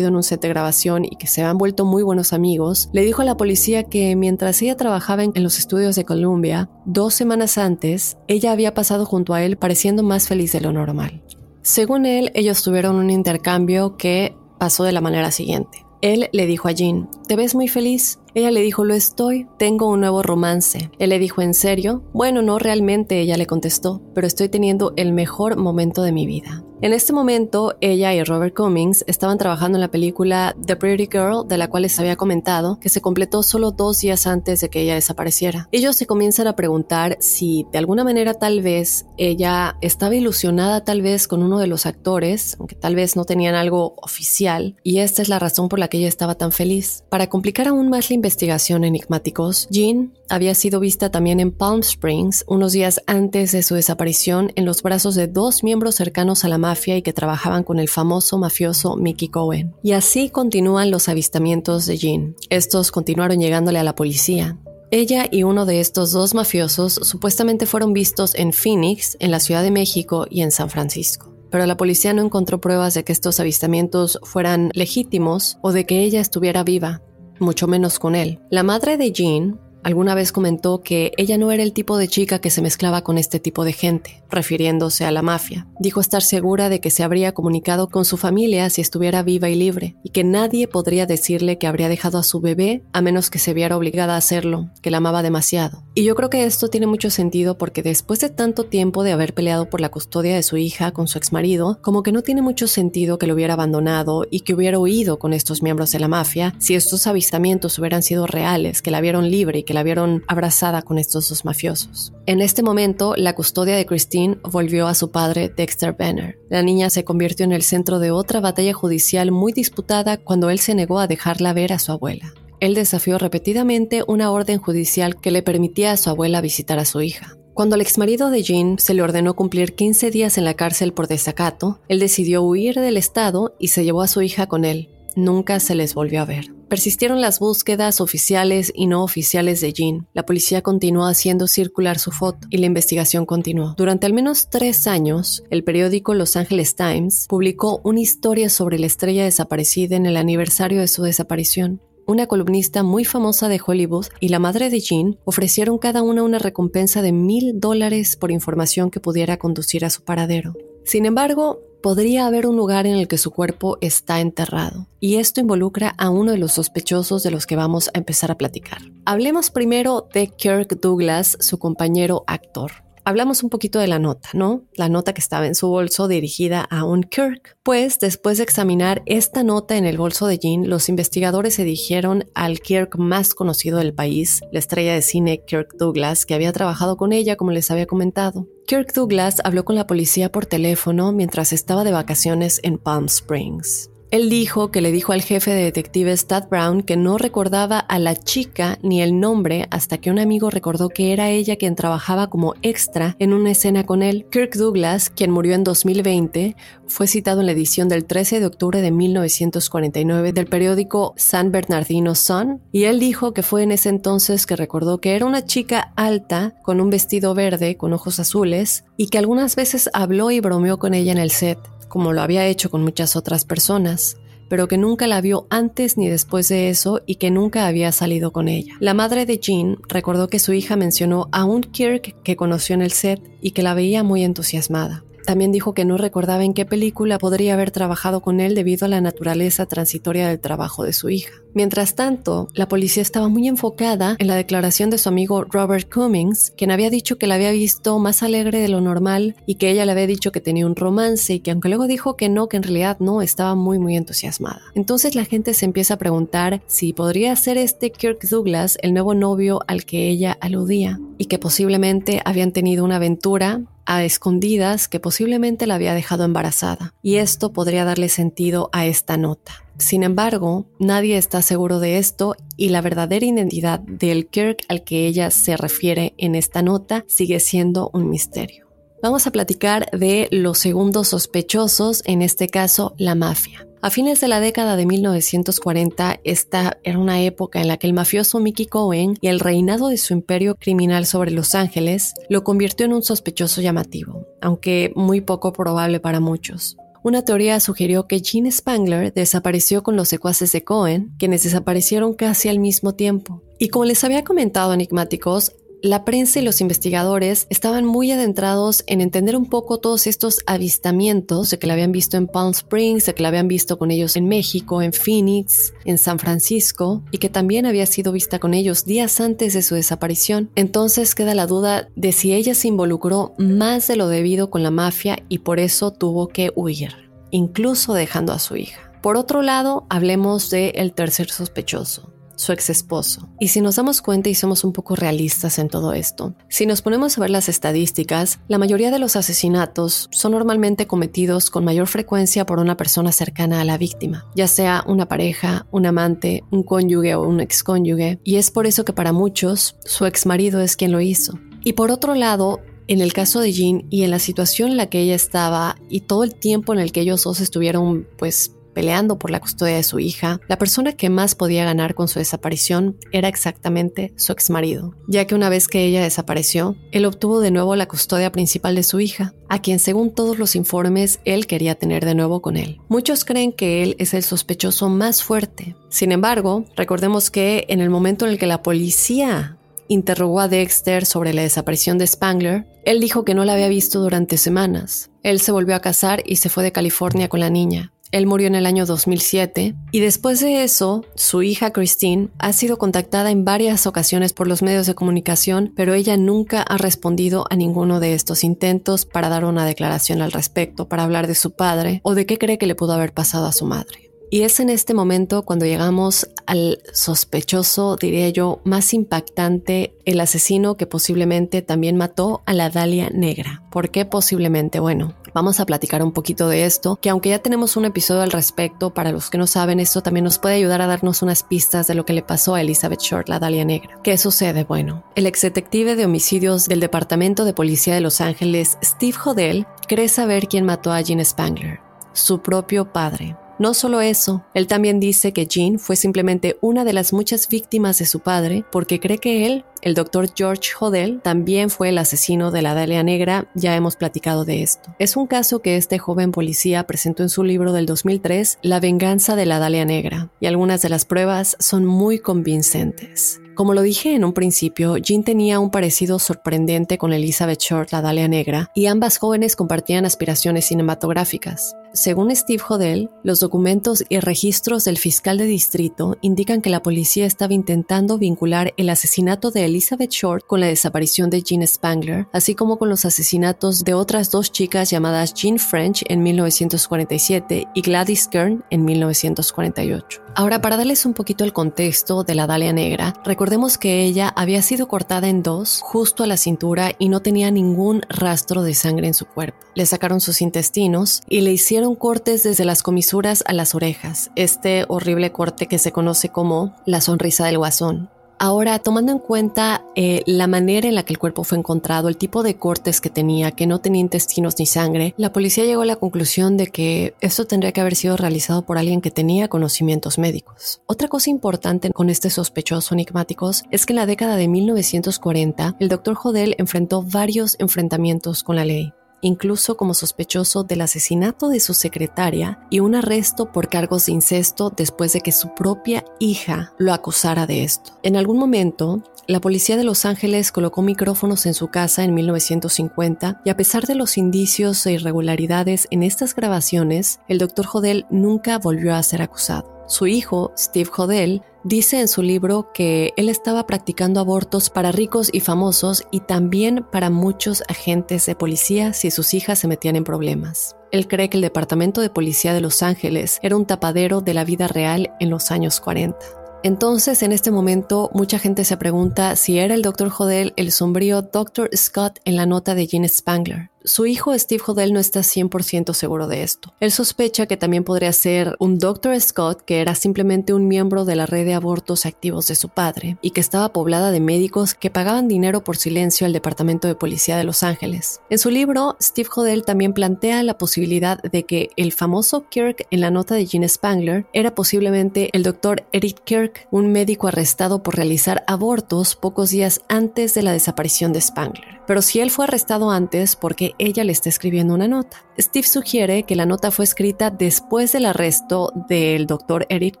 en 0.08 0.16
un 0.16 0.22
set 0.22 0.42
de 0.42 0.50
grabación 0.50 1.06
y 1.06 1.16
que 1.16 1.26
se 1.26 1.40
habían 1.40 1.56
vuelto 1.56 1.86
muy 1.86 2.02
buenos 2.02 2.34
amigos, 2.34 2.90
le 2.92 3.06
dijo 3.06 3.22
a 3.22 3.24
la 3.24 3.38
policía 3.38 3.84
que 3.84 4.16
mientras 4.16 4.60
ella 4.60 4.76
trabajaba 4.76 5.22
en 5.22 5.42
los 5.42 5.58
estudios 5.58 5.96
de 5.96 6.04
Columbia, 6.04 6.68
dos 6.84 7.14
semanas 7.14 7.56
antes, 7.56 8.18
ella 8.28 8.52
había 8.52 8.74
pasado 8.74 9.06
junto 9.06 9.32
a 9.32 9.42
él 9.42 9.56
pareciendo 9.56 10.02
más 10.02 10.28
feliz 10.28 10.52
de 10.52 10.60
lo 10.60 10.74
normal. 10.74 11.22
Según 11.62 12.04
él, 12.04 12.30
ellos 12.34 12.62
tuvieron 12.62 12.96
un 12.96 13.08
intercambio 13.08 13.96
que 13.96 14.36
pasó 14.58 14.84
de 14.84 14.92
la 14.92 15.00
manera 15.00 15.30
siguiente. 15.30 15.86
Él 16.00 16.28
le 16.32 16.46
dijo 16.46 16.68
a 16.68 16.72
Jean, 16.72 17.08
¿te 17.26 17.36
ves 17.36 17.54
muy 17.54 17.68
feliz? 17.68 18.20
Ella 18.34 18.50
le 18.50 18.60
dijo, 18.60 18.84
lo 18.84 18.94
estoy, 18.94 19.46
tengo 19.58 19.88
un 19.88 20.00
nuevo 20.00 20.22
romance. 20.22 20.90
Él 20.98 21.10
le 21.10 21.18
dijo, 21.18 21.40
¿en 21.40 21.54
serio? 21.54 22.02
Bueno, 22.12 22.42
no 22.42 22.58
realmente, 22.58 23.20
ella 23.20 23.36
le 23.36 23.46
contestó, 23.46 24.02
pero 24.14 24.26
estoy 24.26 24.48
teniendo 24.48 24.92
el 24.96 25.12
mejor 25.12 25.56
momento 25.56 26.02
de 26.02 26.12
mi 26.12 26.26
vida. 26.26 26.64
En 26.84 26.92
este 26.92 27.14
momento, 27.14 27.78
ella 27.80 28.12
y 28.12 28.22
Robert 28.24 28.54
Cummings 28.54 29.06
estaban 29.06 29.38
trabajando 29.38 29.78
en 29.78 29.80
la 29.80 29.90
película 29.90 30.54
The 30.66 30.76
Pretty 30.76 31.08
Girl, 31.10 31.48
de 31.48 31.56
la 31.56 31.68
cual 31.68 31.84
les 31.84 31.98
había 31.98 32.16
comentado, 32.16 32.78
que 32.78 32.90
se 32.90 33.00
completó 33.00 33.42
solo 33.42 33.70
dos 33.70 34.00
días 34.00 34.26
antes 34.26 34.60
de 34.60 34.68
que 34.68 34.82
ella 34.82 34.92
desapareciera. 34.92 35.66
Ellos 35.72 35.96
se 35.96 36.04
comienzan 36.04 36.46
a 36.46 36.56
preguntar 36.56 37.16
si 37.20 37.66
de 37.72 37.78
alguna 37.78 38.04
manera 38.04 38.34
tal 38.34 38.60
vez 38.60 39.06
ella 39.16 39.78
estaba 39.80 40.14
ilusionada 40.14 40.84
tal 40.84 41.00
vez 41.00 41.26
con 41.26 41.42
uno 41.42 41.58
de 41.58 41.68
los 41.68 41.86
actores, 41.86 42.56
aunque 42.58 42.74
tal 42.74 42.96
vez 42.96 43.16
no 43.16 43.24
tenían 43.24 43.54
algo 43.54 43.94
oficial, 44.02 44.76
y 44.82 44.98
esta 44.98 45.22
es 45.22 45.30
la 45.30 45.38
razón 45.38 45.70
por 45.70 45.78
la 45.78 45.88
que 45.88 45.96
ella 45.96 46.08
estaba 46.08 46.34
tan 46.34 46.52
feliz. 46.52 47.02
Para 47.08 47.30
complicar 47.30 47.66
aún 47.66 47.88
más 47.88 48.10
la 48.10 48.16
investigación 48.16 48.84
enigmáticos, 48.84 49.68
Jean 49.70 50.12
había 50.28 50.54
sido 50.54 50.80
vista 50.80 51.10
también 51.10 51.40
en 51.40 51.50
Palm 51.50 51.80
Springs 51.80 52.44
unos 52.46 52.72
días 52.72 53.00
antes 53.06 53.52
de 53.52 53.62
su 53.62 53.74
desaparición 53.74 54.52
en 54.54 54.66
los 54.66 54.82
brazos 54.82 55.14
de 55.14 55.28
dos 55.28 55.62
miembros 55.62 55.94
cercanos 55.94 56.44
a 56.44 56.48
la 56.48 56.58
mafia 56.58 56.73
y 56.86 57.02
que 57.02 57.12
trabajaban 57.12 57.64
con 57.64 57.78
el 57.78 57.88
famoso 57.88 58.38
mafioso 58.38 58.96
Mickey 58.96 59.28
Cohen. 59.28 59.74
Y 59.82 59.92
así 59.92 60.30
continúan 60.30 60.90
los 60.90 61.08
avistamientos 61.08 61.86
de 61.86 61.96
Jean. 61.96 62.36
Estos 62.50 62.90
continuaron 62.90 63.38
llegándole 63.38 63.78
a 63.78 63.84
la 63.84 63.94
policía. 63.94 64.58
Ella 64.90 65.26
y 65.30 65.42
uno 65.42 65.66
de 65.66 65.80
estos 65.80 66.12
dos 66.12 66.34
mafiosos 66.34 66.94
supuestamente 66.94 67.66
fueron 67.66 67.92
vistos 67.92 68.34
en 68.34 68.52
Phoenix, 68.52 69.16
en 69.18 69.30
la 69.30 69.40
Ciudad 69.40 69.62
de 69.62 69.70
México 69.70 70.26
y 70.30 70.42
en 70.42 70.50
San 70.50 70.70
Francisco. 70.70 71.34
Pero 71.50 71.66
la 71.66 71.76
policía 71.76 72.12
no 72.12 72.22
encontró 72.22 72.60
pruebas 72.60 72.94
de 72.94 73.04
que 73.04 73.12
estos 73.12 73.40
avistamientos 73.40 74.18
fueran 74.22 74.70
legítimos 74.74 75.58
o 75.62 75.72
de 75.72 75.84
que 75.86 76.00
ella 76.00 76.20
estuviera 76.20 76.64
viva, 76.64 77.02
mucho 77.40 77.66
menos 77.66 77.98
con 77.98 78.14
él. 78.14 78.40
La 78.50 78.62
madre 78.62 78.96
de 78.96 79.12
Jean 79.12 79.60
alguna 79.84 80.14
vez 80.14 80.32
comentó 80.32 80.82
que 80.82 81.12
ella 81.16 81.38
no 81.38 81.52
era 81.52 81.62
el 81.62 81.72
tipo 81.72 81.96
de 81.96 82.08
chica 82.08 82.40
que 82.40 82.50
se 82.50 82.62
mezclaba 82.62 83.04
con 83.04 83.18
este 83.18 83.38
tipo 83.38 83.64
de 83.64 83.72
gente, 83.72 84.22
refiriéndose 84.30 85.04
a 85.04 85.12
la 85.12 85.22
mafia. 85.22 85.66
Dijo 85.78 86.00
estar 86.00 86.22
segura 86.22 86.68
de 86.68 86.80
que 86.80 86.90
se 86.90 87.02
habría 87.02 87.32
comunicado 87.32 87.88
con 87.88 88.04
su 88.04 88.16
familia 88.16 88.70
si 88.70 88.80
estuviera 88.80 89.22
viva 89.22 89.50
y 89.50 89.54
libre, 89.54 89.96
y 90.02 90.10
que 90.10 90.24
nadie 90.24 90.66
podría 90.66 91.06
decirle 91.06 91.58
que 91.58 91.66
habría 91.66 91.88
dejado 91.88 92.18
a 92.18 92.22
su 92.22 92.40
bebé 92.40 92.82
a 92.92 93.02
menos 93.02 93.30
que 93.30 93.38
se 93.38 93.54
viera 93.54 93.76
obligada 93.76 94.14
a 94.14 94.18
hacerlo, 94.18 94.70
que 94.82 94.90
la 94.90 94.96
amaba 94.96 95.22
demasiado. 95.22 95.84
Y 95.94 96.04
yo 96.04 96.14
creo 96.14 96.30
que 96.30 96.44
esto 96.44 96.68
tiene 96.68 96.86
mucho 96.86 97.10
sentido 97.10 97.58
porque 97.58 97.82
después 97.82 98.20
de 98.20 98.30
tanto 98.30 98.64
tiempo 98.64 99.02
de 99.02 99.12
haber 99.12 99.34
peleado 99.34 99.68
por 99.68 99.80
la 99.80 99.90
custodia 99.90 100.34
de 100.34 100.42
su 100.42 100.56
hija 100.56 100.92
con 100.92 101.08
su 101.08 101.18
exmarido, 101.18 101.78
como 101.82 102.02
que 102.02 102.12
no 102.12 102.22
tiene 102.22 102.42
mucho 102.42 102.66
sentido 102.66 103.18
que 103.18 103.26
lo 103.26 103.34
hubiera 103.34 103.54
abandonado 103.54 104.26
y 104.30 104.40
que 104.40 104.54
hubiera 104.54 104.78
huido 104.78 105.18
con 105.18 105.32
estos 105.32 105.62
miembros 105.62 105.92
de 105.92 106.00
la 106.00 106.08
mafia 106.08 106.54
si 106.58 106.74
estos 106.74 107.06
avistamientos 107.06 107.78
hubieran 107.78 108.02
sido 108.02 108.26
reales, 108.26 108.80
que 108.80 108.90
la 108.90 109.00
vieron 109.00 109.30
libre 109.30 109.60
y 109.60 109.62
que 109.64 109.73
la 109.74 109.82
vieron 109.82 110.24
abrazada 110.28 110.82
con 110.82 110.98
estos 110.98 111.28
dos 111.28 111.44
mafiosos. 111.44 112.12
En 112.26 112.40
este 112.40 112.62
momento, 112.62 113.14
la 113.16 113.34
custodia 113.34 113.76
de 113.76 113.84
Christine 113.84 114.38
volvió 114.42 114.86
a 114.86 114.94
su 114.94 115.10
padre 115.10 115.52
Dexter 115.54 115.92
Banner. 115.92 116.38
La 116.48 116.62
niña 116.62 116.88
se 116.90 117.04
convirtió 117.04 117.44
en 117.44 117.52
el 117.52 117.62
centro 117.62 117.98
de 117.98 118.10
otra 118.10 118.40
batalla 118.40 118.72
judicial 118.72 119.30
muy 119.32 119.52
disputada 119.52 120.16
cuando 120.16 120.50
él 120.50 120.58
se 120.58 120.74
negó 120.74 121.00
a 121.00 121.06
dejarla 121.06 121.52
ver 121.52 121.72
a 121.72 121.78
su 121.78 121.92
abuela. 121.92 122.32
Él 122.60 122.74
desafió 122.74 123.18
repetidamente 123.18 124.04
una 124.06 124.30
orden 124.30 124.58
judicial 124.58 125.20
que 125.20 125.30
le 125.30 125.42
permitía 125.42 125.92
a 125.92 125.96
su 125.96 126.08
abuela 126.08 126.40
visitar 126.40 126.78
a 126.78 126.84
su 126.84 127.02
hija. 127.02 127.36
Cuando 127.52 127.74
al 127.74 127.82
exmarido 127.82 128.30
de 128.30 128.42
Jean 128.42 128.78
se 128.78 128.94
le 128.94 129.02
ordenó 129.02 129.34
cumplir 129.34 129.74
15 129.74 130.10
días 130.10 130.38
en 130.38 130.44
la 130.44 130.54
cárcel 130.54 130.92
por 130.92 131.06
desacato, 131.06 131.78
él 131.88 132.00
decidió 132.00 132.42
huir 132.42 132.80
del 132.80 132.96
estado 132.96 133.54
y 133.60 133.68
se 133.68 133.84
llevó 133.84 134.02
a 134.02 134.08
su 134.08 134.22
hija 134.22 134.46
con 134.46 134.64
él. 134.64 134.88
Nunca 135.14 135.60
se 135.60 135.76
les 135.76 135.94
volvió 135.94 136.22
a 136.22 136.24
ver. 136.24 136.52
Persistieron 136.74 137.20
las 137.20 137.38
búsquedas 137.38 138.00
oficiales 138.00 138.72
y 138.74 138.88
no 138.88 139.04
oficiales 139.04 139.60
de 139.60 139.72
Jean. 139.72 140.08
La 140.12 140.26
policía 140.26 140.60
continuó 140.60 141.06
haciendo 141.06 141.46
circular 141.46 142.00
su 142.00 142.10
foto 142.10 142.48
y 142.50 142.56
la 142.56 142.66
investigación 142.66 143.26
continuó. 143.26 143.74
Durante 143.76 144.06
al 144.06 144.12
menos 144.12 144.48
tres 144.50 144.88
años, 144.88 145.44
el 145.50 145.62
periódico 145.62 146.14
Los 146.14 146.34
Angeles 146.34 146.74
Times 146.74 147.26
publicó 147.28 147.80
una 147.84 148.00
historia 148.00 148.50
sobre 148.50 148.80
la 148.80 148.86
estrella 148.86 149.22
desaparecida 149.22 149.94
en 149.94 150.06
el 150.06 150.16
aniversario 150.16 150.80
de 150.80 150.88
su 150.88 151.04
desaparición. 151.04 151.80
Una 152.08 152.26
columnista 152.26 152.82
muy 152.82 153.04
famosa 153.04 153.48
de 153.48 153.60
Hollywood 153.64 154.06
y 154.18 154.30
la 154.30 154.40
madre 154.40 154.68
de 154.68 154.80
Jean 154.80 155.16
ofrecieron 155.24 155.78
cada 155.78 156.02
una 156.02 156.24
una 156.24 156.40
recompensa 156.40 157.02
de 157.02 157.12
mil 157.12 157.60
dólares 157.60 158.16
por 158.16 158.32
información 158.32 158.90
que 158.90 158.98
pudiera 158.98 159.36
conducir 159.36 159.84
a 159.84 159.90
su 159.90 160.02
paradero. 160.02 160.54
Sin 160.84 161.06
embargo, 161.06 161.60
podría 161.84 162.26
haber 162.26 162.46
un 162.46 162.56
lugar 162.56 162.86
en 162.86 162.94
el 162.94 163.08
que 163.08 163.18
su 163.18 163.30
cuerpo 163.30 163.76
está 163.82 164.20
enterrado, 164.20 164.86
y 165.00 165.16
esto 165.16 165.40
involucra 165.40 165.94
a 165.98 166.08
uno 166.08 166.32
de 166.32 166.38
los 166.38 166.52
sospechosos 166.52 167.22
de 167.22 167.30
los 167.30 167.46
que 167.46 167.56
vamos 167.56 167.90
a 167.92 167.98
empezar 167.98 168.30
a 168.30 168.38
platicar. 168.38 168.78
Hablemos 169.04 169.50
primero 169.50 170.08
de 170.14 170.28
Kirk 170.28 170.80
Douglas, 170.80 171.36
su 171.40 171.58
compañero 171.58 172.24
actor 172.26 172.83
hablamos 173.04 173.42
un 173.42 173.50
poquito 173.50 173.78
de 173.78 173.86
la 173.86 173.98
nota, 173.98 174.30
¿no? 174.32 174.64
La 174.74 174.88
nota 174.88 175.12
que 175.12 175.20
estaba 175.20 175.46
en 175.46 175.54
su 175.54 175.68
bolso 175.68 176.08
dirigida 176.08 176.62
a 176.62 176.84
un 176.84 177.02
Kirk. 177.02 177.56
Pues 177.62 177.98
después 177.98 178.38
de 178.38 178.44
examinar 178.44 179.02
esta 179.06 179.42
nota 179.42 179.76
en 179.76 179.84
el 179.84 179.96
bolso 179.96 180.26
de 180.26 180.38
Jean, 180.38 180.68
los 180.68 180.88
investigadores 180.88 181.54
se 181.54 181.64
dirigieron 181.64 182.24
al 182.34 182.60
Kirk 182.60 182.96
más 182.96 183.34
conocido 183.34 183.78
del 183.78 183.94
país, 183.94 184.40
la 184.52 184.58
estrella 184.58 184.94
de 184.94 185.02
cine 185.02 185.44
Kirk 185.46 185.74
Douglas, 185.78 186.26
que 186.26 186.34
había 186.34 186.52
trabajado 186.52 186.96
con 186.96 187.12
ella, 187.12 187.36
como 187.36 187.50
les 187.50 187.70
había 187.70 187.86
comentado. 187.86 188.48
Kirk 188.66 188.92
Douglas 188.94 189.36
habló 189.44 189.64
con 189.64 189.76
la 189.76 189.86
policía 189.86 190.32
por 190.32 190.46
teléfono 190.46 191.12
mientras 191.12 191.52
estaba 191.52 191.84
de 191.84 191.92
vacaciones 191.92 192.60
en 192.62 192.78
Palm 192.78 193.06
Springs. 193.06 193.90
Él 194.14 194.30
dijo 194.30 194.70
que 194.70 194.80
le 194.80 194.92
dijo 194.92 195.12
al 195.12 195.22
jefe 195.22 195.50
de 195.50 195.64
detectives 195.64 196.28
Tad 196.28 196.48
Brown 196.48 196.84
que 196.84 196.96
no 196.96 197.18
recordaba 197.18 197.80
a 197.80 197.98
la 197.98 198.14
chica 198.14 198.78
ni 198.80 199.02
el 199.02 199.18
nombre 199.18 199.66
hasta 199.72 199.98
que 199.98 200.08
un 200.08 200.20
amigo 200.20 200.50
recordó 200.50 200.88
que 200.88 201.12
era 201.12 201.30
ella 201.30 201.56
quien 201.56 201.74
trabajaba 201.74 202.30
como 202.30 202.54
extra 202.62 203.16
en 203.18 203.32
una 203.32 203.50
escena 203.50 203.84
con 203.84 204.04
él. 204.04 204.24
Kirk 204.30 204.54
Douglas, 204.54 205.10
quien 205.10 205.32
murió 205.32 205.56
en 205.56 205.64
2020, 205.64 206.54
fue 206.86 207.08
citado 207.08 207.40
en 207.40 207.46
la 207.46 207.52
edición 207.52 207.88
del 207.88 208.04
13 208.04 208.38
de 208.38 208.46
octubre 208.46 208.82
de 208.82 208.92
1949 208.92 210.32
del 210.32 210.46
periódico 210.46 211.14
San 211.16 211.50
Bernardino 211.50 212.14
Sun 212.14 212.60
y 212.70 212.84
él 212.84 213.00
dijo 213.00 213.34
que 213.34 213.42
fue 213.42 213.64
en 213.64 213.72
ese 213.72 213.88
entonces 213.88 214.46
que 214.46 214.54
recordó 214.54 214.98
que 214.98 215.16
era 215.16 215.26
una 215.26 215.44
chica 215.44 215.92
alta 215.96 216.54
con 216.62 216.80
un 216.80 216.88
vestido 216.88 217.34
verde 217.34 217.76
con 217.76 217.92
ojos 217.92 218.20
azules 218.20 218.84
y 218.96 219.08
que 219.08 219.18
algunas 219.18 219.56
veces 219.56 219.90
habló 219.92 220.30
y 220.30 220.38
bromeó 220.38 220.78
con 220.78 220.94
ella 220.94 221.10
en 221.10 221.18
el 221.18 221.32
set 221.32 221.58
como 221.94 222.12
lo 222.12 222.22
había 222.22 222.48
hecho 222.48 222.72
con 222.72 222.82
muchas 222.82 223.14
otras 223.14 223.44
personas, 223.44 224.16
pero 224.48 224.66
que 224.66 224.76
nunca 224.76 225.06
la 225.06 225.20
vio 225.20 225.46
antes 225.48 225.96
ni 225.96 226.08
después 226.08 226.48
de 226.48 226.68
eso 226.68 227.02
y 227.06 227.14
que 227.14 227.30
nunca 227.30 227.68
había 227.68 227.92
salido 227.92 228.32
con 228.32 228.48
ella. 228.48 228.74
La 228.80 228.94
madre 228.94 229.26
de 229.26 229.38
Jean 229.38 229.78
recordó 229.86 230.26
que 230.26 230.40
su 230.40 230.52
hija 230.52 230.74
mencionó 230.74 231.28
a 231.30 231.44
un 231.44 231.60
Kirk 231.60 232.20
que 232.24 232.34
conoció 232.34 232.74
en 232.74 232.82
el 232.82 232.90
set 232.90 233.22
y 233.40 233.52
que 233.52 233.62
la 233.62 233.74
veía 233.74 234.02
muy 234.02 234.24
entusiasmada. 234.24 235.03
También 235.24 235.52
dijo 235.52 235.74
que 235.74 235.84
no 235.84 235.96
recordaba 235.96 236.44
en 236.44 236.54
qué 236.54 236.66
película 236.66 237.18
podría 237.18 237.54
haber 237.54 237.70
trabajado 237.70 238.20
con 238.20 238.40
él 238.40 238.54
debido 238.54 238.84
a 238.84 238.88
la 238.88 239.00
naturaleza 239.00 239.66
transitoria 239.66 240.28
del 240.28 240.40
trabajo 240.40 240.84
de 240.84 240.92
su 240.92 241.08
hija. 241.10 241.32
Mientras 241.54 241.94
tanto, 241.94 242.48
la 242.52 242.68
policía 242.68 243.00
estaba 243.00 243.28
muy 243.28 243.46
enfocada 243.46 244.16
en 244.18 244.26
la 244.26 244.34
declaración 244.34 244.90
de 244.90 244.98
su 244.98 245.08
amigo 245.08 245.44
Robert 245.44 245.88
Cummings, 245.92 246.52
quien 246.56 246.72
había 246.72 246.90
dicho 246.90 247.16
que 247.16 247.28
la 247.28 247.36
había 247.36 247.52
visto 247.52 247.98
más 248.00 248.22
alegre 248.22 248.58
de 248.58 248.68
lo 248.68 248.80
normal 248.80 249.36
y 249.46 249.54
que 249.54 249.70
ella 249.70 249.86
le 249.86 249.92
había 249.92 250.06
dicho 250.06 250.32
que 250.32 250.40
tenía 250.40 250.66
un 250.66 250.74
romance 250.74 251.34
y 251.34 251.40
que 251.40 251.52
aunque 251.52 251.68
luego 251.68 251.86
dijo 251.86 252.16
que 252.16 252.28
no, 252.28 252.48
que 252.48 252.56
en 252.56 252.64
realidad 252.64 252.98
no, 252.98 253.22
estaba 253.22 253.54
muy 253.54 253.78
muy 253.78 253.96
entusiasmada. 253.96 254.62
Entonces 254.74 255.14
la 255.14 255.24
gente 255.24 255.54
se 255.54 255.64
empieza 255.64 255.94
a 255.94 255.98
preguntar 255.98 256.62
si 256.66 256.92
podría 256.92 257.34
ser 257.36 257.56
este 257.56 257.90
Kirk 257.90 258.28
Douglas 258.28 258.76
el 258.82 258.92
nuevo 258.92 259.14
novio 259.14 259.60
al 259.68 259.84
que 259.84 260.08
ella 260.08 260.36
aludía 260.40 261.00
y 261.18 261.26
que 261.26 261.38
posiblemente 261.38 262.20
habían 262.24 262.52
tenido 262.52 262.84
una 262.84 262.96
aventura 262.96 263.62
a 263.86 264.04
escondidas 264.04 264.88
que 264.88 265.00
posiblemente 265.00 265.66
la 265.66 265.74
había 265.74 265.94
dejado 265.94 266.24
embarazada, 266.24 266.94
y 267.02 267.16
esto 267.16 267.52
podría 267.52 267.84
darle 267.84 268.08
sentido 268.08 268.70
a 268.72 268.86
esta 268.86 269.16
nota. 269.16 269.64
Sin 269.78 270.04
embargo, 270.04 270.66
nadie 270.78 271.16
está 271.18 271.42
seguro 271.42 271.80
de 271.80 271.98
esto 271.98 272.36
y 272.56 272.68
la 272.68 272.80
verdadera 272.80 273.26
identidad 273.26 273.80
del 273.80 274.28
Kirk 274.28 274.64
al 274.68 274.84
que 274.84 275.06
ella 275.06 275.30
se 275.30 275.56
refiere 275.56 276.14
en 276.16 276.36
esta 276.36 276.62
nota 276.62 277.04
sigue 277.08 277.40
siendo 277.40 277.90
un 277.92 278.08
misterio. 278.08 278.63
Vamos 279.04 279.26
a 279.26 279.32
platicar 279.32 279.90
de 279.90 280.28
los 280.30 280.56
segundos 280.56 281.08
sospechosos, 281.08 282.02
en 282.06 282.22
este 282.22 282.48
caso 282.48 282.94
la 282.96 283.14
mafia. 283.14 283.68
A 283.82 283.90
fines 283.90 284.18
de 284.22 284.28
la 284.28 284.40
década 284.40 284.76
de 284.76 284.86
1940, 284.86 286.20
esta 286.24 286.78
era 286.84 286.98
una 286.98 287.20
época 287.20 287.60
en 287.60 287.68
la 287.68 287.76
que 287.76 287.86
el 287.86 287.92
mafioso 287.92 288.40
Mickey 288.40 288.64
Cohen 288.64 289.18
y 289.20 289.28
el 289.28 289.40
reinado 289.40 289.88
de 289.88 289.98
su 289.98 290.14
imperio 290.14 290.54
criminal 290.54 291.04
sobre 291.04 291.32
Los 291.32 291.54
Ángeles 291.54 292.14
lo 292.30 292.44
convirtió 292.44 292.86
en 292.86 292.94
un 292.94 293.02
sospechoso 293.02 293.60
llamativo, 293.60 294.26
aunque 294.40 294.90
muy 294.96 295.20
poco 295.20 295.52
probable 295.52 296.00
para 296.00 296.20
muchos. 296.20 296.78
Una 297.02 297.26
teoría 297.26 297.60
sugirió 297.60 298.06
que 298.06 298.20
Gene 298.20 298.50
Spangler 298.50 299.12
desapareció 299.12 299.82
con 299.82 299.96
los 299.96 300.08
secuaces 300.08 300.50
de 300.52 300.64
Cohen, 300.64 301.12
quienes 301.18 301.42
desaparecieron 301.42 302.14
casi 302.14 302.48
al 302.48 302.58
mismo 302.58 302.94
tiempo. 302.94 303.42
Y 303.58 303.68
como 303.68 303.84
les 303.84 304.02
había 304.02 304.24
comentado 304.24 304.72
enigmáticos, 304.72 305.52
la 305.84 306.02
prensa 306.02 306.40
y 306.40 306.42
los 306.42 306.62
investigadores 306.62 307.46
estaban 307.50 307.84
muy 307.84 308.10
adentrados 308.10 308.84
en 308.86 309.02
entender 309.02 309.36
un 309.36 309.44
poco 309.44 309.80
todos 309.80 310.06
estos 310.06 310.38
avistamientos 310.46 311.50
de 311.50 311.58
que 311.58 311.66
la 311.66 311.74
habían 311.74 311.92
visto 311.92 312.16
en 312.16 312.26
Palm 312.26 312.52
Springs, 312.52 313.04
de 313.04 313.14
que 313.14 313.22
la 313.22 313.28
habían 313.28 313.48
visto 313.48 313.76
con 313.76 313.90
ellos 313.90 314.16
en 314.16 314.26
México, 314.26 314.80
en 314.80 314.94
Phoenix, 314.94 315.74
en 315.84 315.98
San 315.98 316.18
Francisco 316.18 317.02
y 317.10 317.18
que 317.18 317.28
también 317.28 317.66
había 317.66 317.84
sido 317.84 318.12
vista 318.12 318.38
con 318.38 318.54
ellos 318.54 318.86
días 318.86 319.20
antes 319.20 319.52
de 319.52 319.60
su 319.60 319.74
desaparición. 319.74 320.50
Entonces 320.54 321.14
queda 321.14 321.34
la 321.34 321.46
duda 321.46 321.90
de 321.96 322.12
si 322.12 322.32
ella 322.32 322.54
se 322.54 322.68
involucró 322.68 323.34
más 323.36 323.86
de 323.86 323.96
lo 323.96 324.08
debido 324.08 324.48
con 324.48 324.62
la 324.62 324.70
mafia 324.70 325.18
y 325.28 325.40
por 325.40 325.60
eso 325.60 325.90
tuvo 325.90 326.28
que 326.28 326.50
huir, 326.54 327.10
incluso 327.30 327.92
dejando 327.92 328.32
a 328.32 328.38
su 328.38 328.56
hija. 328.56 328.90
Por 329.02 329.18
otro 329.18 329.42
lado, 329.42 329.84
hablemos 329.90 330.48
del 330.48 330.72
el 330.76 330.94
tercer 330.94 331.30
sospechoso, 331.30 332.13
su 332.36 332.52
ex 332.52 332.70
esposo. 332.70 333.28
Y 333.40 333.48
si 333.48 333.60
nos 333.60 333.76
damos 333.76 334.02
cuenta 334.02 334.28
y 334.28 334.34
somos 334.34 334.64
un 334.64 334.72
poco 334.72 334.96
realistas 334.96 335.58
en 335.58 335.68
todo 335.68 335.92
esto, 335.92 336.34
si 336.48 336.66
nos 336.66 336.82
ponemos 336.82 337.16
a 337.16 337.20
ver 337.20 337.30
las 337.30 337.48
estadísticas, 337.48 338.40
la 338.48 338.58
mayoría 338.58 338.90
de 338.90 338.98
los 338.98 339.16
asesinatos 339.16 340.08
son 340.10 340.32
normalmente 340.32 340.86
cometidos 340.86 341.50
con 341.50 341.64
mayor 341.64 341.86
frecuencia 341.86 342.46
por 342.46 342.58
una 342.58 342.76
persona 342.76 343.12
cercana 343.12 343.60
a 343.60 343.64
la 343.64 343.78
víctima, 343.78 344.26
ya 344.34 344.48
sea 344.48 344.84
una 344.86 345.06
pareja, 345.06 345.66
un 345.70 345.86
amante, 345.86 346.44
un 346.50 346.62
cónyuge 346.62 347.14
o 347.14 347.22
un 347.22 347.40
excónyuge, 347.40 348.18
y 348.24 348.36
es 348.36 348.50
por 348.50 348.66
eso 348.66 348.84
que 348.84 348.92
para 348.92 349.12
muchos 349.12 349.76
su 349.84 350.06
ex 350.06 350.26
marido 350.26 350.60
es 350.60 350.76
quien 350.76 350.92
lo 350.92 351.00
hizo. 351.00 351.38
Y 351.64 351.74
por 351.74 351.90
otro 351.90 352.14
lado, 352.14 352.60
En 352.86 353.00
el 353.00 353.14
caso 353.14 353.40
de 353.40 353.50
Jean 353.50 353.86
y 353.88 354.02
en 354.02 354.10
la 354.10 354.18
situación 354.18 354.70
en 354.70 354.76
la 354.76 354.88
que 354.88 355.00
ella 355.00 355.14
estaba 355.14 355.76
y 355.88 356.00
todo 356.00 356.22
el 356.22 356.34
tiempo 356.34 356.74
en 356.74 356.80
el 356.80 356.92
que 356.92 357.00
ellos 357.00 357.24
dos 357.24 357.40
estuvieron 357.40 358.06
pues 358.18 358.53
peleando 358.74 359.18
por 359.18 359.30
la 359.30 359.40
custodia 359.40 359.76
de 359.76 359.82
su 359.82 359.98
hija, 359.98 360.40
la 360.48 360.58
persona 360.58 360.92
que 360.92 361.08
más 361.08 361.34
podía 361.34 361.64
ganar 361.64 361.94
con 361.94 362.08
su 362.08 362.18
desaparición 362.18 362.96
era 363.12 363.28
exactamente 363.28 364.12
su 364.16 364.32
exmarido, 364.32 364.94
ya 365.08 365.26
que 365.26 365.34
una 365.34 365.48
vez 365.48 365.68
que 365.68 365.84
ella 365.84 366.02
desapareció, 366.02 366.76
él 366.92 367.06
obtuvo 367.06 367.40
de 367.40 367.50
nuevo 367.50 367.76
la 367.76 367.86
custodia 367.86 368.32
principal 368.32 368.74
de 368.74 368.82
su 368.82 369.00
hija, 369.00 369.34
a 369.48 369.62
quien 369.62 369.78
según 369.78 370.14
todos 370.14 370.38
los 370.38 370.56
informes 370.56 371.20
él 371.24 371.46
quería 371.46 371.76
tener 371.76 372.04
de 372.04 372.14
nuevo 372.14 372.42
con 372.42 372.56
él. 372.56 372.80
Muchos 372.88 373.24
creen 373.24 373.52
que 373.52 373.82
él 373.82 373.96
es 373.98 374.14
el 374.14 374.22
sospechoso 374.22 374.88
más 374.88 375.22
fuerte. 375.22 375.76
Sin 375.88 376.12
embargo, 376.12 376.64
recordemos 376.76 377.30
que 377.30 377.66
en 377.68 377.80
el 377.80 377.90
momento 377.90 378.24
en 378.24 378.32
el 378.32 378.38
que 378.38 378.46
la 378.46 378.62
policía 378.62 379.58
interrogó 379.88 380.40
a 380.40 380.48
Dexter 380.48 381.06
sobre 381.06 381.32
la 381.32 381.42
desaparición 381.42 381.98
de 381.98 382.06
Spangler, 382.06 382.66
él 382.84 383.00
dijo 383.00 383.24
que 383.24 383.34
no 383.34 383.44
la 383.44 383.54
había 383.54 383.68
visto 383.68 384.00
durante 384.00 384.38
semanas. 384.38 385.10
Él 385.22 385.40
se 385.40 385.52
volvió 385.52 385.74
a 385.74 385.80
casar 385.80 386.22
y 386.24 386.36
se 386.36 386.48
fue 386.48 386.62
de 386.62 386.72
California 386.72 387.28
con 387.28 387.40
la 387.40 387.50
niña. 387.50 387.93
Él 388.10 388.26
murió 388.26 388.46
en 388.46 388.54
el 388.54 388.66
año 388.66 388.86
2007 388.86 389.74
y 389.90 390.00
después 390.00 390.40
de 390.40 390.62
eso, 390.62 391.04
su 391.14 391.42
hija 391.42 391.72
Christine 391.72 392.28
ha 392.38 392.52
sido 392.52 392.78
contactada 392.78 393.30
en 393.30 393.44
varias 393.44 393.86
ocasiones 393.86 394.32
por 394.32 394.46
los 394.46 394.62
medios 394.62 394.86
de 394.86 394.94
comunicación, 394.94 395.72
pero 395.74 395.94
ella 395.94 396.16
nunca 396.16 396.62
ha 396.62 396.78
respondido 396.78 397.46
a 397.50 397.56
ninguno 397.56 398.00
de 398.00 398.14
estos 398.14 398.44
intentos 398.44 399.04
para 399.04 399.28
dar 399.28 399.44
una 399.44 399.66
declaración 399.66 400.22
al 400.22 400.32
respecto, 400.32 400.88
para 400.88 401.02
hablar 401.02 401.26
de 401.26 401.34
su 401.34 401.52
padre 401.52 402.00
o 402.04 402.14
de 402.14 402.26
qué 402.26 402.38
cree 402.38 402.58
que 402.58 402.66
le 402.66 402.74
pudo 402.74 402.92
haber 402.92 403.12
pasado 403.12 403.46
a 403.46 403.52
su 403.52 403.66
madre. 403.66 404.13
Y 404.34 404.42
es 404.42 404.58
en 404.58 404.68
este 404.68 404.94
momento 404.94 405.44
cuando 405.44 405.64
llegamos 405.64 406.28
al 406.44 406.82
sospechoso, 406.92 407.94
diría 407.94 408.30
yo, 408.30 408.60
más 408.64 408.92
impactante, 408.92 409.94
el 410.06 410.18
asesino 410.18 410.76
que 410.76 410.88
posiblemente 410.88 411.62
también 411.62 411.96
mató 411.96 412.42
a 412.44 412.52
la 412.52 412.68
Dalia 412.68 413.10
Negra. 413.10 413.62
¿Por 413.70 413.90
qué 413.92 414.04
posiblemente? 414.06 414.80
Bueno, 414.80 415.14
vamos 415.34 415.60
a 415.60 415.66
platicar 415.66 416.02
un 416.02 416.10
poquito 416.10 416.48
de 416.48 416.64
esto, 416.64 416.96
que 416.96 417.10
aunque 417.10 417.28
ya 417.28 417.38
tenemos 417.38 417.76
un 417.76 417.84
episodio 417.84 418.22
al 418.22 418.32
respecto, 418.32 418.92
para 418.92 419.12
los 419.12 419.30
que 419.30 419.38
no 419.38 419.46
saben, 419.46 419.78
esto 419.78 420.02
también 420.02 420.24
nos 420.24 420.40
puede 420.40 420.56
ayudar 420.56 420.82
a 420.82 420.88
darnos 420.88 421.22
unas 421.22 421.44
pistas 421.44 421.86
de 421.86 421.94
lo 421.94 422.04
que 422.04 422.12
le 422.12 422.22
pasó 422.22 422.56
a 422.56 422.60
Elizabeth 422.60 423.02
Short, 423.02 423.28
la 423.28 423.38
Dalia 423.38 423.64
Negra. 423.64 424.00
¿Qué 424.02 424.18
sucede? 424.18 424.64
Bueno, 424.64 425.04
el 425.14 425.26
ex 425.26 425.42
detective 425.42 425.94
de 425.94 426.06
homicidios 426.06 426.66
del 426.66 426.80
Departamento 426.80 427.44
de 427.44 427.54
Policía 427.54 427.94
de 427.94 428.00
Los 428.00 428.20
Ángeles, 428.20 428.78
Steve 428.82 429.16
Hodel, 429.24 429.68
cree 429.86 430.08
saber 430.08 430.48
quién 430.48 430.64
mató 430.64 430.90
a 430.90 431.00
Jean 431.02 431.24
Spangler, 431.24 431.78
su 432.14 432.40
propio 432.40 432.92
padre. 432.92 433.36
No 433.58 433.72
solo 433.72 434.00
eso, 434.00 434.44
él 434.52 434.66
también 434.66 434.98
dice 434.98 435.32
que 435.32 435.46
Jean 435.46 435.78
fue 435.78 435.94
simplemente 435.94 436.56
una 436.60 436.84
de 436.84 436.92
las 436.92 437.12
muchas 437.12 437.48
víctimas 437.48 437.98
de 437.98 438.06
su 438.06 438.18
padre 438.18 438.64
porque 438.72 438.98
cree 438.98 439.18
que 439.18 439.46
él, 439.46 439.64
el 439.80 439.94
doctor 439.94 440.28
George 440.34 440.72
Hodel, 440.80 441.20
también 441.22 441.70
fue 441.70 441.90
el 441.90 441.98
asesino 441.98 442.50
de 442.50 442.62
la 442.62 442.74
Dalia 442.74 443.04
Negra, 443.04 443.48
ya 443.54 443.76
hemos 443.76 443.94
platicado 443.94 444.44
de 444.44 444.62
esto. 444.62 444.94
Es 444.98 445.16
un 445.16 445.28
caso 445.28 445.60
que 445.60 445.76
este 445.76 445.98
joven 445.98 446.32
policía 446.32 446.84
presentó 446.84 447.22
en 447.22 447.28
su 447.28 447.44
libro 447.44 447.72
del 447.72 447.86
2003, 447.86 448.58
La 448.62 448.80
venganza 448.80 449.36
de 449.36 449.46
la 449.46 449.60
Dalia 449.60 449.84
Negra, 449.84 450.30
y 450.40 450.46
algunas 450.46 450.82
de 450.82 450.88
las 450.88 451.04
pruebas 451.04 451.56
son 451.60 451.84
muy 451.84 452.18
convincentes. 452.18 453.40
Como 453.54 453.72
lo 453.72 453.82
dije 453.82 454.16
en 454.16 454.24
un 454.24 454.32
principio, 454.32 454.96
Jean 454.96 455.22
tenía 455.22 455.60
un 455.60 455.70
parecido 455.70 456.18
sorprendente 456.18 456.98
con 456.98 457.12
Elizabeth 457.12 457.60
Short, 457.60 457.92
la 457.92 458.02
Dalia 458.02 458.26
Negra, 458.26 458.72
y 458.74 458.86
ambas 458.86 459.18
jóvenes 459.18 459.54
compartían 459.54 460.06
aspiraciones 460.06 460.64
cinematográficas. 460.64 461.76
Según 461.94 462.34
Steve 462.34 462.60
Hodel, 462.68 463.08
los 463.22 463.38
documentos 463.38 464.02
y 464.08 464.18
registros 464.18 464.82
del 464.82 464.98
fiscal 464.98 465.38
de 465.38 465.44
distrito 465.44 466.16
indican 466.22 466.60
que 466.60 466.68
la 466.68 466.82
policía 466.82 467.24
estaba 467.24 467.54
intentando 467.54 468.18
vincular 468.18 468.74
el 468.76 468.90
asesinato 468.90 469.52
de 469.52 469.64
Elizabeth 469.64 470.10
Short 470.10 470.44
con 470.44 470.58
la 470.58 470.66
desaparición 470.66 471.30
de 471.30 471.42
Jean 471.42 471.64
Spangler, 471.64 472.26
así 472.32 472.56
como 472.56 472.78
con 472.78 472.88
los 472.88 473.04
asesinatos 473.04 473.84
de 473.84 473.94
otras 473.94 474.32
dos 474.32 474.50
chicas 474.50 474.90
llamadas 474.90 475.34
Jean 475.34 475.60
French 475.60 476.02
en 476.08 476.24
1947 476.24 477.68
y 477.72 477.80
Gladys 477.80 478.26
Kern 478.26 478.64
en 478.70 478.84
1948. 478.84 480.24
Ahora, 480.36 480.60
para 480.60 480.76
darles 480.76 481.06
un 481.06 481.14
poquito 481.14 481.44
el 481.44 481.52
contexto 481.52 482.24
de 482.24 482.34
la 482.34 482.48
Dalia 482.48 482.72
Negra, 482.72 483.14
recordemos 483.24 483.78
que 483.78 484.02
ella 484.02 484.32
había 484.34 484.62
sido 484.62 484.88
cortada 484.88 485.28
en 485.28 485.44
dos, 485.44 485.78
justo 485.80 486.24
a 486.24 486.26
la 486.26 486.36
cintura, 486.36 486.90
y 486.98 487.08
no 487.08 487.22
tenía 487.22 487.52
ningún 487.52 488.02
rastro 488.08 488.64
de 488.64 488.74
sangre 488.74 489.06
en 489.06 489.14
su 489.14 489.26
cuerpo. 489.26 489.58
Le 489.76 489.86
sacaron 489.86 490.20
sus 490.20 490.42
intestinos 490.42 491.22
y 491.28 491.42
le 491.42 491.52
hicieron 491.52 491.83
cortes 491.94 492.42
desde 492.42 492.64
las 492.64 492.82
comisuras 492.82 493.44
a 493.46 493.52
las 493.52 493.74
orejas, 493.74 494.30
este 494.36 494.86
horrible 494.88 495.30
corte 495.30 495.66
que 495.66 495.78
se 495.78 495.92
conoce 495.92 496.30
como 496.30 496.74
la 496.86 497.02
sonrisa 497.02 497.44
del 497.44 497.58
guasón. 497.58 498.08
Ahora, 498.38 498.78
tomando 498.78 499.12
en 499.12 499.18
cuenta 499.18 499.84
eh, 499.94 500.22
la 500.26 500.46
manera 500.46 500.88
en 500.88 500.94
la 500.94 501.04
que 501.04 501.12
el 501.12 501.18
cuerpo 501.18 501.44
fue 501.44 501.56
encontrado, 501.56 502.08
el 502.08 502.16
tipo 502.16 502.42
de 502.42 502.56
cortes 502.56 503.00
que 503.00 503.08
tenía, 503.08 503.52
que 503.52 503.66
no 503.66 503.80
tenía 503.80 504.00
intestinos 504.00 504.58
ni 504.58 504.66
sangre, 504.66 505.14
la 505.16 505.32
policía 505.32 505.64
llegó 505.64 505.82
a 505.82 505.86
la 505.86 505.96
conclusión 505.96 506.56
de 506.56 506.66
que 506.66 507.14
esto 507.20 507.46
tendría 507.46 507.72
que 507.72 507.80
haber 507.80 507.94
sido 507.94 508.16
realizado 508.16 508.62
por 508.62 508.76
alguien 508.76 509.00
que 509.00 509.10
tenía 509.10 509.48
conocimientos 509.48 510.18
médicos. 510.18 510.80
Otra 510.86 511.08
cosa 511.08 511.30
importante 511.30 511.90
con 511.90 512.10
este 512.10 512.28
sospechoso 512.28 512.94
enigmáticos 512.94 513.64
es 513.70 513.86
que 513.86 513.92
en 513.92 513.98
la 513.98 514.06
década 514.06 514.36
de 514.36 514.48
1940, 514.48 515.76
el 515.78 515.88
doctor 515.88 516.14
Jodel 516.14 516.56
enfrentó 516.58 517.02
varios 517.02 517.56
enfrentamientos 517.60 518.42
con 518.42 518.56
la 518.56 518.64
ley 518.64 518.92
incluso 519.24 519.76
como 519.76 519.94
sospechoso 519.94 520.64
del 520.64 520.82
asesinato 520.82 521.48
de 521.48 521.58
su 521.58 521.74
secretaria 521.74 522.60
y 522.70 522.80
un 522.80 522.94
arresto 522.94 523.50
por 523.50 523.68
cargos 523.68 524.06
de 524.06 524.12
incesto 524.12 524.70
después 524.70 525.14
de 525.14 525.22
que 525.22 525.32
su 525.32 525.54
propia 525.54 526.04
hija 526.20 526.72
lo 526.78 526.92
acusara 526.92 527.46
de 527.46 527.64
esto. 527.64 527.92
En 528.02 528.16
algún 528.16 528.38
momento, 528.38 529.02
la 529.26 529.40
policía 529.40 529.78
de 529.78 529.84
Los 529.84 530.04
Ángeles 530.04 530.52
colocó 530.52 530.82
micrófonos 530.82 531.46
en 531.46 531.54
su 531.54 531.68
casa 531.68 532.04
en 532.04 532.12
1950 532.12 533.40
y 533.44 533.50
a 533.50 533.56
pesar 533.56 533.86
de 533.86 533.94
los 533.94 534.18
indicios 534.18 534.84
e 534.84 534.92
irregularidades 534.92 535.88
en 535.90 536.02
estas 536.02 536.34
grabaciones, 536.34 537.20
el 537.26 537.38
doctor 537.38 537.64
Jodel 537.64 538.04
nunca 538.10 538.58
volvió 538.58 538.94
a 538.94 539.02
ser 539.02 539.22
acusado. 539.22 539.73
Su 539.86 540.06
hijo, 540.06 540.52
Steve 540.56 540.90
Hodel, 540.96 541.42
dice 541.62 542.00
en 542.00 542.08
su 542.08 542.22
libro 542.22 542.70
que 542.72 543.12
él 543.16 543.28
estaba 543.28 543.66
practicando 543.66 544.20
abortos 544.20 544.70
para 544.70 544.92
ricos 544.92 545.28
y 545.32 545.40
famosos 545.40 546.04
y 546.10 546.20
también 546.20 546.86
para 546.90 547.10
muchos 547.10 547.62
agentes 547.68 548.24
de 548.26 548.34
policía 548.34 548.92
si 548.94 549.10
sus 549.10 549.34
hijas 549.34 549.58
se 549.58 549.68
metían 549.68 549.96
en 549.96 550.04
problemas. 550.04 550.76
Él 550.90 551.06
cree 551.08 551.28
que 551.28 551.36
el 551.36 551.42
Departamento 551.42 552.00
de 552.00 552.10
Policía 552.10 552.54
de 552.54 552.60
Los 552.60 552.82
Ángeles 552.82 553.40
era 553.42 553.56
un 553.56 553.66
tapadero 553.66 554.20
de 554.20 554.34
la 554.34 554.44
vida 554.44 554.68
real 554.68 555.12
en 555.20 555.28
los 555.28 555.50
años 555.50 555.80
40. 555.80 556.16
Entonces, 556.62 557.22
en 557.22 557.32
este 557.32 557.50
momento, 557.50 558.10
mucha 558.14 558.38
gente 558.38 558.64
se 558.64 558.78
pregunta 558.78 559.36
si 559.36 559.58
era 559.58 559.74
el 559.74 559.82
Dr. 559.82 560.10
Hodel 560.16 560.54
el 560.56 560.72
sombrío 560.72 561.20
Dr. 561.20 561.68
Scott 561.76 562.20
en 562.24 562.36
la 562.36 562.46
nota 562.46 562.74
de 562.74 562.86
Gene 562.86 563.08
Spangler. 563.08 563.70
Su 563.86 564.06
hijo 564.06 564.32
Steve 564.38 564.62
Hodel 564.66 564.94
no 564.94 564.98
está 564.98 565.20
100% 565.20 565.92
seguro 565.92 566.26
de 566.26 566.42
esto. 566.42 566.72
Él 566.80 566.90
sospecha 566.90 567.44
que 567.44 567.58
también 567.58 567.84
podría 567.84 568.14
ser 568.14 568.56
un 568.58 568.78
Dr. 568.78 569.20
Scott 569.20 569.60
que 569.60 569.82
era 569.82 569.94
simplemente 569.94 570.54
un 570.54 570.66
miembro 570.66 571.04
de 571.04 571.16
la 571.16 571.26
red 571.26 571.44
de 571.44 571.52
abortos 571.52 572.06
activos 572.06 572.46
de 572.46 572.54
su 572.54 572.70
padre 572.70 573.18
y 573.20 573.32
que 573.32 573.42
estaba 573.42 573.74
poblada 573.74 574.10
de 574.10 574.20
médicos 574.20 574.72
que 574.72 574.88
pagaban 574.88 575.28
dinero 575.28 575.64
por 575.64 575.76
silencio 575.76 576.26
al 576.26 576.32
Departamento 576.32 576.88
de 576.88 576.94
Policía 576.94 577.36
de 577.36 577.44
Los 577.44 577.62
Ángeles. 577.62 578.22
En 578.30 578.38
su 578.38 578.48
libro, 578.48 578.96
Steve 579.02 579.28
Hodel 579.36 579.66
también 579.66 579.92
plantea 579.92 580.42
la 580.44 580.56
posibilidad 580.56 581.22
de 581.22 581.42
que 581.42 581.68
el 581.76 581.92
famoso 581.92 582.48
Kirk 582.48 582.86
en 582.90 583.02
la 583.02 583.10
nota 583.10 583.34
de 583.34 583.44
Gene 583.44 583.68
Spangler 583.68 584.24
era 584.32 584.54
posiblemente 584.54 585.28
el 585.34 585.42
Dr. 585.42 585.84
Eric 585.92 586.24
Kirk, 586.24 586.68
un 586.70 586.90
médico 586.90 587.28
arrestado 587.28 587.82
por 587.82 587.96
realizar 587.96 588.44
abortos 588.46 589.14
pocos 589.14 589.50
días 589.50 589.82
antes 589.88 590.32
de 590.32 590.42
la 590.42 590.52
desaparición 590.52 591.12
de 591.12 591.20
Spangler. 591.20 591.83
Pero 591.86 592.02
si 592.02 592.20
él 592.20 592.30
fue 592.30 592.44
arrestado 592.44 592.90
antes, 592.90 593.36
porque 593.36 593.74
ella 593.78 594.04
le 594.04 594.12
está 594.12 594.28
escribiendo 594.28 594.74
una 594.74 594.88
nota. 594.88 595.24
Steve 595.38 595.66
sugiere 595.66 596.22
que 596.22 596.36
la 596.36 596.46
nota 596.46 596.70
fue 596.70 596.84
escrita 596.84 597.30
después 597.30 597.92
del 597.92 598.06
arresto 598.06 598.72
del 598.88 599.26
doctor 599.26 599.66
Eric 599.68 600.00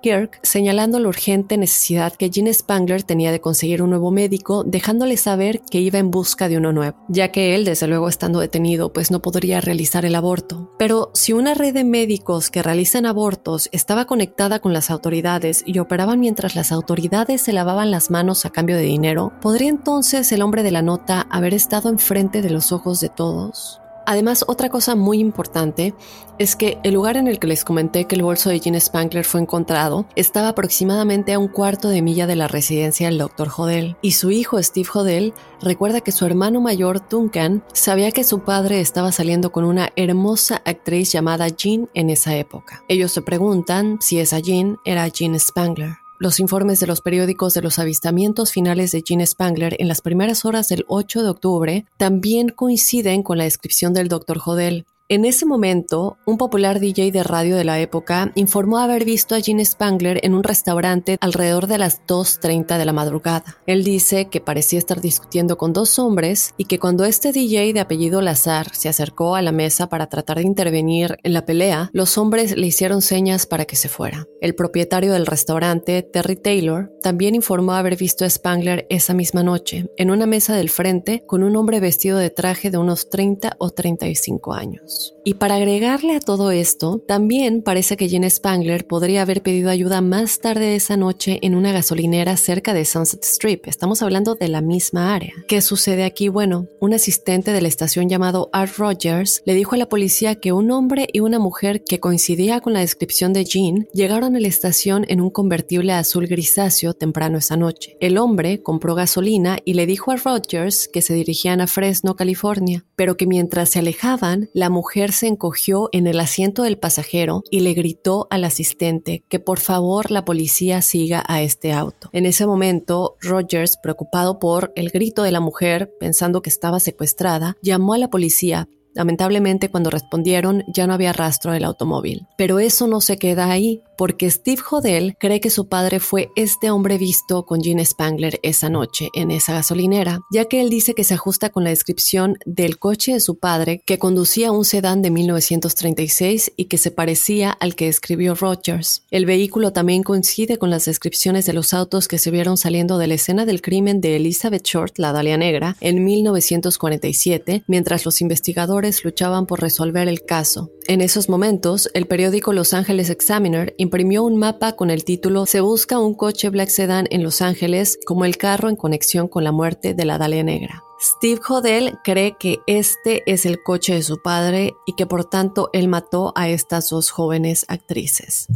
Kirk, 0.00 0.38
señalando 0.42 1.00
la 1.00 1.08
urgente 1.08 1.58
necesidad 1.58 2.12
que 2.12 2.30
Gene 2.32 2.54
Spangler 2.54 3.02
tenía 3.02 3.32
de 3.32 3.40
conseguir 3.40 3.82
un 3.82 3.90
nuevo 3.90 4.12
médico, 4.12 4.62
dejándole 4.64 5.16
saber 5.16 5.60
que 5.62 5.80
iba 5.80 5.98
en 5.98 6.10
busca 6.10 6.48
de 6.48 6.56
uno 6.56 6.72
nuevo, 6.72 6.96
ya 7.08 7.32
que 7.32 7.54
él, 7.54 7.64
desde 7.64 7.88
luego 7.88 8.08
estando 8.08 8.38
detenido, 8.38 8.92
pues 8.92 9.10
no 9.10 9.20
podría 9.20 9.60
realizar 9.60 10.04
el 10.04 10.14
aborto. 10.14 10.72
Pero 10.78 11.10
si 11.14 11.32
una 11.32 11.54
red 11.54 11.74
de 11.74 11.84
médicos 11.84 12.50
que 12.50 12.62
realizan 12.62 13.04
abortos 13.04 13.68
estaba 13.72 14.04
conectada 14.04 14.60
con 14.60 14.72
las 14.72 14.90
autoridades 14.90 15.64
y 15.66 15.78
operaban 15.80 16.20
mientras 16.20 16.54
las 16.54 16.70
autoridades 16.70 17.42
se 17.42 17.52
lavaban 17.52 17.90
las 17.90 18.10
manos 18.10 18.46
a 18.46 18.50
cambio 18.50 18.76
de 18.76 18.82
dinero, 18.82 19.32
¿podría 19.40 19.68
entonces 19.68 20.30
el 20.30 20.42
hombre 20.42 20.62
de 20.62 20.70
la 20.70 20.82
nota 20.82 21.26
haber 21.30 21.54
estado 21.54 21.73
enfrente 21.82 22.42
de 22.42 22.50
los 22.50 22.72
ojos 22.72 23.00
de 23.00 23.08
todos? 23.08 23.80
Además, 24.06 24.44
otra 24.48 24.68
cosa 24.68 24.94
muy 24.94 25.18
importante 25.18 25.94
es 26.38 26.56
que 26.56 26.78
el 26.82 26.94
lugar 26.94 27.16
en 27.16 27.28
el 27.28 27.38
que 27.38 27.46
les 27.46 27.64
comenté 27.64 28.04
que 28.04 28.16
el 28.16 28.22
bolso 28.22 28.50
de 28.50 28.60
Jean 28.60 28.78
Spangler 28.80 29.24
fue 29.24 29.40
encontrado 29.40 30.06
estaba 30.14 30.48
aproximadamente 30.48 31.32
a 31.32 31.38
un 31.38 31.48
cuarto 31.48 31.88
de 31.88 32.02
milla 32.02 32.26
de 32.26 32.36
la 32.36 32.48
residencia 32.48 33.08
del 33.08 33.18
Dr. 33.18 33.48
Hodel. 33.56 33.96
Y 34.02 34.12
su 34.12 34.30
hijo 34.30 34.62
Steve 34.62 34.88
Hodel 34.92 35.34
recuerda 35.60 36.00
que 36.00 36.12
su 36.12 36.26
hermano 36.26 36.60
mayor 36.60 37.08
Duncan 37.08 37.64
sabía 37.72 38.10
que 38.10 38.24
su 38.24 38.40
padre 38.40 38.80
estaba 38.80 39.12
saliendo 39.12 39.52
con 39.52 39.64
una 39.64 39.90
hermosa 39.96 40.60
actriz 40.64 41.12
llamada 41.12 41.48
Jean 41.48 41.88
en 41.94 42.10
esa 42.10 42.36
época. 42.36 42.82
Ellos 42.88 43.12
se 43.12 43.22
preguntan 43.22 43.98
si 44.00 44.18
esa 44.18 44.38
Jean 44.40 44.76
era 44.84 45.08
Jean 45.08 45.38
Spangler. 45.38 46.03
Los 46.24 46.40
informes 46.40 46.80
de 46.80 46.86
los 46.86 47.02
periódicos 47.02 47.52
de 47.52 47.60
los 47.60 47.78
avistamientos 47.78 48.50
finales 48.50 48.92
de 48.92 49.02
Gene 49.06 49.26
Spangler 49.26 49.76
en 49.78 49.88
las 49.88 50.00
primeras 50.00 50.46
horas 50.46 50.68
del 50.68 50.86
8 50.88 51.22
de 51.22 51.28
octubre 51.28 51.84
también 51.98 52.48
coinciden 52.48 53.22
con 53.22 53.36
la 53.36 53.44
descripción 53.44 53.92
del 53.92 54.08
Dr. 54.08 54.38
Hodel. 54.42 54.86
En 55.14 55.24
ese 55.24 55.46
momento, 55.46 56.18
un 56.26 56.38
popular 56.38 56.80
DJ 56.80 57.12
de 57.12 57.22
radio 57.22 57.56
de 57.56 57.62
la 57.62 57.78
época 57.78 58.32
informó 58.34 58.78
haber 58.78 59.04
visto 59.04 59.36
a 59.36 59.40
Gene 59.40 59.64
Spangler 59.64 60.18
en 60.24 60.34
un 60.34 60.42
restaurante 60.42 61.18
alrededor 61.20 61.68
de 61.68 61.78
las 61.78 62.04
2.30 62.08 62.78
de 62.78 62.84
la 62.84 62.92
madrugada. 62.92 63.58
Él 63.68 63.84
dice 63.84 64.24
que 64.24 64.40
parecía 64.40 64.80
estar 64.80 65.00
discutiendo 65.00 65.56
con 65.56 65.72
dos 65.72 66.00
hombres 66.00 66.52
y 66.56 66.64
que 66.64 66.80
cuando 66.80 67.04
este 67.04 67.30
DJ 67.30 67.72
de 67.72 67.78
apellido 67.78 68.22
Lazar 68.22 68.74
se 68.74 68.88
acercó 68.88 69.36
a 69.36 69.42
la 69.42 69.52
mesa 69.52 69.88
para 69.88 70.08
tratar 70.08 70.38
de 70.38 70.48
intervenir 70.48 71.16
en 71.22 71.32
la 71.32 71.46
pelea, 71.46 71.90
los 71.92 72.18
hombres 72.18 72.56
le 72.56 72.66
hicieron 72.66 73.00
señas 73.00 73.46
para 73.46 73.66
que 73.66 73.76
se 73.76 73.88
fuera. 73.88 74.26
El 74.40 74.56
propietario 74.56 75.12
del 75.12 75.26
restaurante, 75.26 76.02
Terry 76.02 76.34
Taylor, 76.34 76.90
también 77.04 77.36
informó 77.36 77.74
haber 77.74 77.96
visto 77.96 78.24
a 78.24 78.30
Spangler 78.30 78.84
esa 78.90 79.14
misma 79.14 79.44
noche 79.44 79.86
en 79.96 80.10
una 80.10 80.26
mesa 80.26 80.56
del 80.56 80.70
frente 80.70 81.22
con 81.24 81.44
un 81.44 81.54
hombre 81.54 81.78
vestido 81.78 82.18
de 82.18 82.30
traje 82.30 82.72
de 82.72 82.78
unos 82.78 83.10
30 83.10 83.54
o 83.60 83.70
35 83.70 84.54
años. 84.54 85.03
Y 85.24 85.34
para 85.34 85.56
agregarle 85.56 86.14
a 86.16 86.20
todo 86.20 86.50
esto, 86.50 87.02
también 87.06 87.62
parece 87.62 87.96
que 87.96 88.08
Jen 88.08 88.28
Spangler 88.30 88.86
podría 88.86 89.22
haber 89.22 89.42
pedido 89.42 89.70
ayuda 89.70 90.00
más 90.00 90.40
tarde 90.40 90.74
esa 90.74 90.96
noche 90.96 91.38
en 91.42 91.54
una 91.54 91.72
gasolinera 91.72 92.36
cerca 92.36 92.74
de 92.74 92.84
Sunset 92.84 93.24
Strip. 93.24 93.66
Estamos 93.66 94.02
hablando 94.02 94.34
de 94.34 94.48
la 94.48 94.60
misma 94.60 95.14
área. 95.14 95.32
¿Qué 95.48 95.60
sucede 95.60 96.04
aquí? 96.04 96.28
Bueno, 96.28 96.66
un 96.80 96.94
asistente 96.94 97.52
de 97.52 97.60
la 97.60 97.68
estación 97.68 98.08
llamado 98.08 98.50
Art 98.52 98.76
Rogers 98.76 99.42
le 99.44 99.54
dijo 99.54 99.74
a 99.74 99.78
la 99.78 99.88
policía 99.88 100.36
que 100.36 100.52
un 100.52 100.70
hombre 100.70 101.08
y 101.12 101.20
una 101.20 101.38
mujer 101.38 101.84
que 101.84 102.00
coincidía 102.00 102.60
con 102.60 102.72
la 102.72 102.80
descripción 102.80 103.32
de 103.32 103.44
Jean 103.44 103.88
llegaron 103.92 104.36
a 104.36 104.40
la 104.40 104.48
estación 104.48 105.04
en 105.08 105.20
un 105.20 105.30
convertible 105.30 105.92
azul 105.92 106.26
grisáceo 106.26 106.94
temprano 106.94 107.38
esa 107.38 107.56
noche. 107.56 107.96
El 108.00 108.18
hombre 108.18 108.62
compró 108.62 108.94
gasolina 108.94 109.58
y 109.64 109.74
le 109.74 109.86
dijo 109.86 110.10
a 110.10 110.16
Rogers 110.16 110.88
que 110.88 111.02
se 111.02 111.14
dirigían 111.14 111.60
a 111.60 111.66
Fresno, 111.66 112.16
California, 112.16 112.84
pero 112.96 113.16
que 113.16 113.26
mientras 113.26 113.70
se 113.70 113.80
alejaban, 113.80 114.50
la 114.52 114.70
mujer 114.70 114.83
mujer 114.84 115.12
se 115.12 115.28
encogió 115.28 115.88
en 115.92 116.06
el 116.06 116.20
asiento 116.20 116.62
del 116.62 116.76
pasajero 116.76 117.42
y 117.50 117.60
le 117.60 117.72
gritó 117.72 118.26
al 118.28 118.44
asistente 118.44 119.24
que 119.30 119.40
por 119.40 119.58
favor 119.58 120.10
la 120.10 120.26
policía 120.26 120.82
siga 120.82 121.24
a 121.26 121.40
este 121.40 121.72
auto. 121.72 122.10
En 122.12 122.26
ese 122.26 122.46
momento, 122.46 123.16
Rogers, 123.22 123.78
preocupado 123.82 124.38
por 124.38 124.74
el 124.76 124.90
grito 124.90 125.22
de 125.22 125.32
la 125.32 125.40
mujer, 125.40 125.90
pensando 125.98 126.42
que 126.42 126.50
estaba 126.50 126.80
secuestrada, 126.80 127.56
llamó 127.62 127.94
a 127.94 127.98
la 127.98 128.10
policía, 128.10 128.68
Lamentablemente, 128.94 129.70
cuando 129.70 129.90
respondieron, 129.90 130.64
ya 130.68 130.86
no 130.86 130.94
había 130.94 131.12
rastro 131.12 131.52
del 131.52 131.64
automóvil. 131.64 132.26
Pero 132.36 132.58
eso 132.58 132.86
no 132.86 133.00
se 133.00 133.18
queda 133.18 133.50
ahí, 133.50 133.82
porque 133.96 134.30
Steve 134.30 134.62
Hodel 134.70 135.16
cree 135.18 135.40
que 135.40 135.50
su 135.50 135.68
padre 135.68 136.00
fue 136.00 136.30
este 136.36 136.70
hombre 136.70 136.98
visto 136.98 137.44
con 137.44 137.62
Gene 137.62 137.84
Spangler 137.84 138.38
esa 138.42 138.68
noche 138.68 139.08
en 139.14 139.30
esa 139.30 139.54
gasolinera, 139.54 140.20
ya 140.32 140.46
que 140.46 140.60
él 140.60 140.70
dice 140.70 140.94
que 140.94 141.04
se 141.04 141.14
ajusta 141.14 141.50
con 141.50 141.64
la 141.64 141.70
descripción 141.70 142.38
del 142.46 142.78
coche 142.78 143.12
de 143.12 143.20
su 143.20 143.38
padre 143.38 143.82
que 143.84 143.98
conducía 143.98 144.52
un 144.52 144.64
sedán 144.64 145.02
de 145.02 145.10
1936 145.10 146.52
y 146.56 146.66
que 146.66 146.78
se 146.78 146.90
parecía 146.90 147.50
al 147.50 147.74
que 147.74 147.88
escribió 147.88 148.34
Rogers. 148.34 149.02
El 149.10 149.26
vehículo 149.26 149.72
también 149.72 150.02
coincide 150.02 150.58
con 150.58 150.70
las 150.70 150.84
descripciones 150.84 151.46
de 151.46 151.52
los 151.52 151.74
autos 151.74 152.08
que 152.08 152.18
se 152.18 152.30
vieron 152.30 152.56
saliendo 152.56 152.98
de 152.98 153.08
la 153.08 153.14
escena 153.14 153.46
del 153.46 153.62
crimen 153.62 154.00
de 154.00 154.16
Elizabeth 154.16 154.64
Short, 154.64 154.98
la 154.98 155.12
Dalia 155.12 155.36
Negra, 155.36 155.76
en 155.80 156.04
1947, 156.04 157.64
mientras 157.66 158.04
los 158.04 158.20
investigadores 158.20 158.83
luchaban 159.04 159.46
por 159.46 159.60
resolver 159.60 160.08
el 160.08 160.22
caso. 160.22 160.70
En 160.86 161.00
esos 161.00 161.28
momentos, 161.28 161.88
el 161.94 162.06
periódico 162.06 162.52
Los 162.52 162.74
Angeles 162.74 163.08
Examiner 163.08 163.74
imprimió 163.78 164.22
un 164.22 164.36
mapa 164.36 164.72
con 164.72 164.90
el 164.90 165.04
título 165.04 165.46
Se 165.46 165.60
busca 165.60 165.98
un 165.98 166.14
coche 166.14 166.50
Black 166.50 166.68
Sedan 166.68 167.06
en 167.10 167.22
Los 167.22 167.40
Ángeles 167.40 167.98
como 168.04 168.24
el 168.24 168.36
carro 168.36 168.68
en 168.68 168.76
conexión 168.76 169.28
con 169.28 169.44
la 169.44 169.52
muerte 169.52 169.94
de 169.94 170.04
la 170.04 170.18
Dalia 170.18 170.42
Negra. 170.42 170.82
Steve 171.00 171.40
Hodel 171.48 171.98
cree 172.04 172.36
que 172.38 172.58
este 172.66 173.22
es 173.26 173.46
el 173.46 173.62
coche 173.62 173.94
de 173.94 174.02
su 174.02 174.22
padre 174.22 174.74
y 174.86 174.94
que 174.94 175.06
por 175.06 175.24
tanto 175.24 175.70
él 175.72 175.88
mató 175.88 176.32
a 176.36 176.48
estas 176.48 176.88
dos 176.90 177.10
jóvenes 177.10 177.64
actrices. 177.68 178.48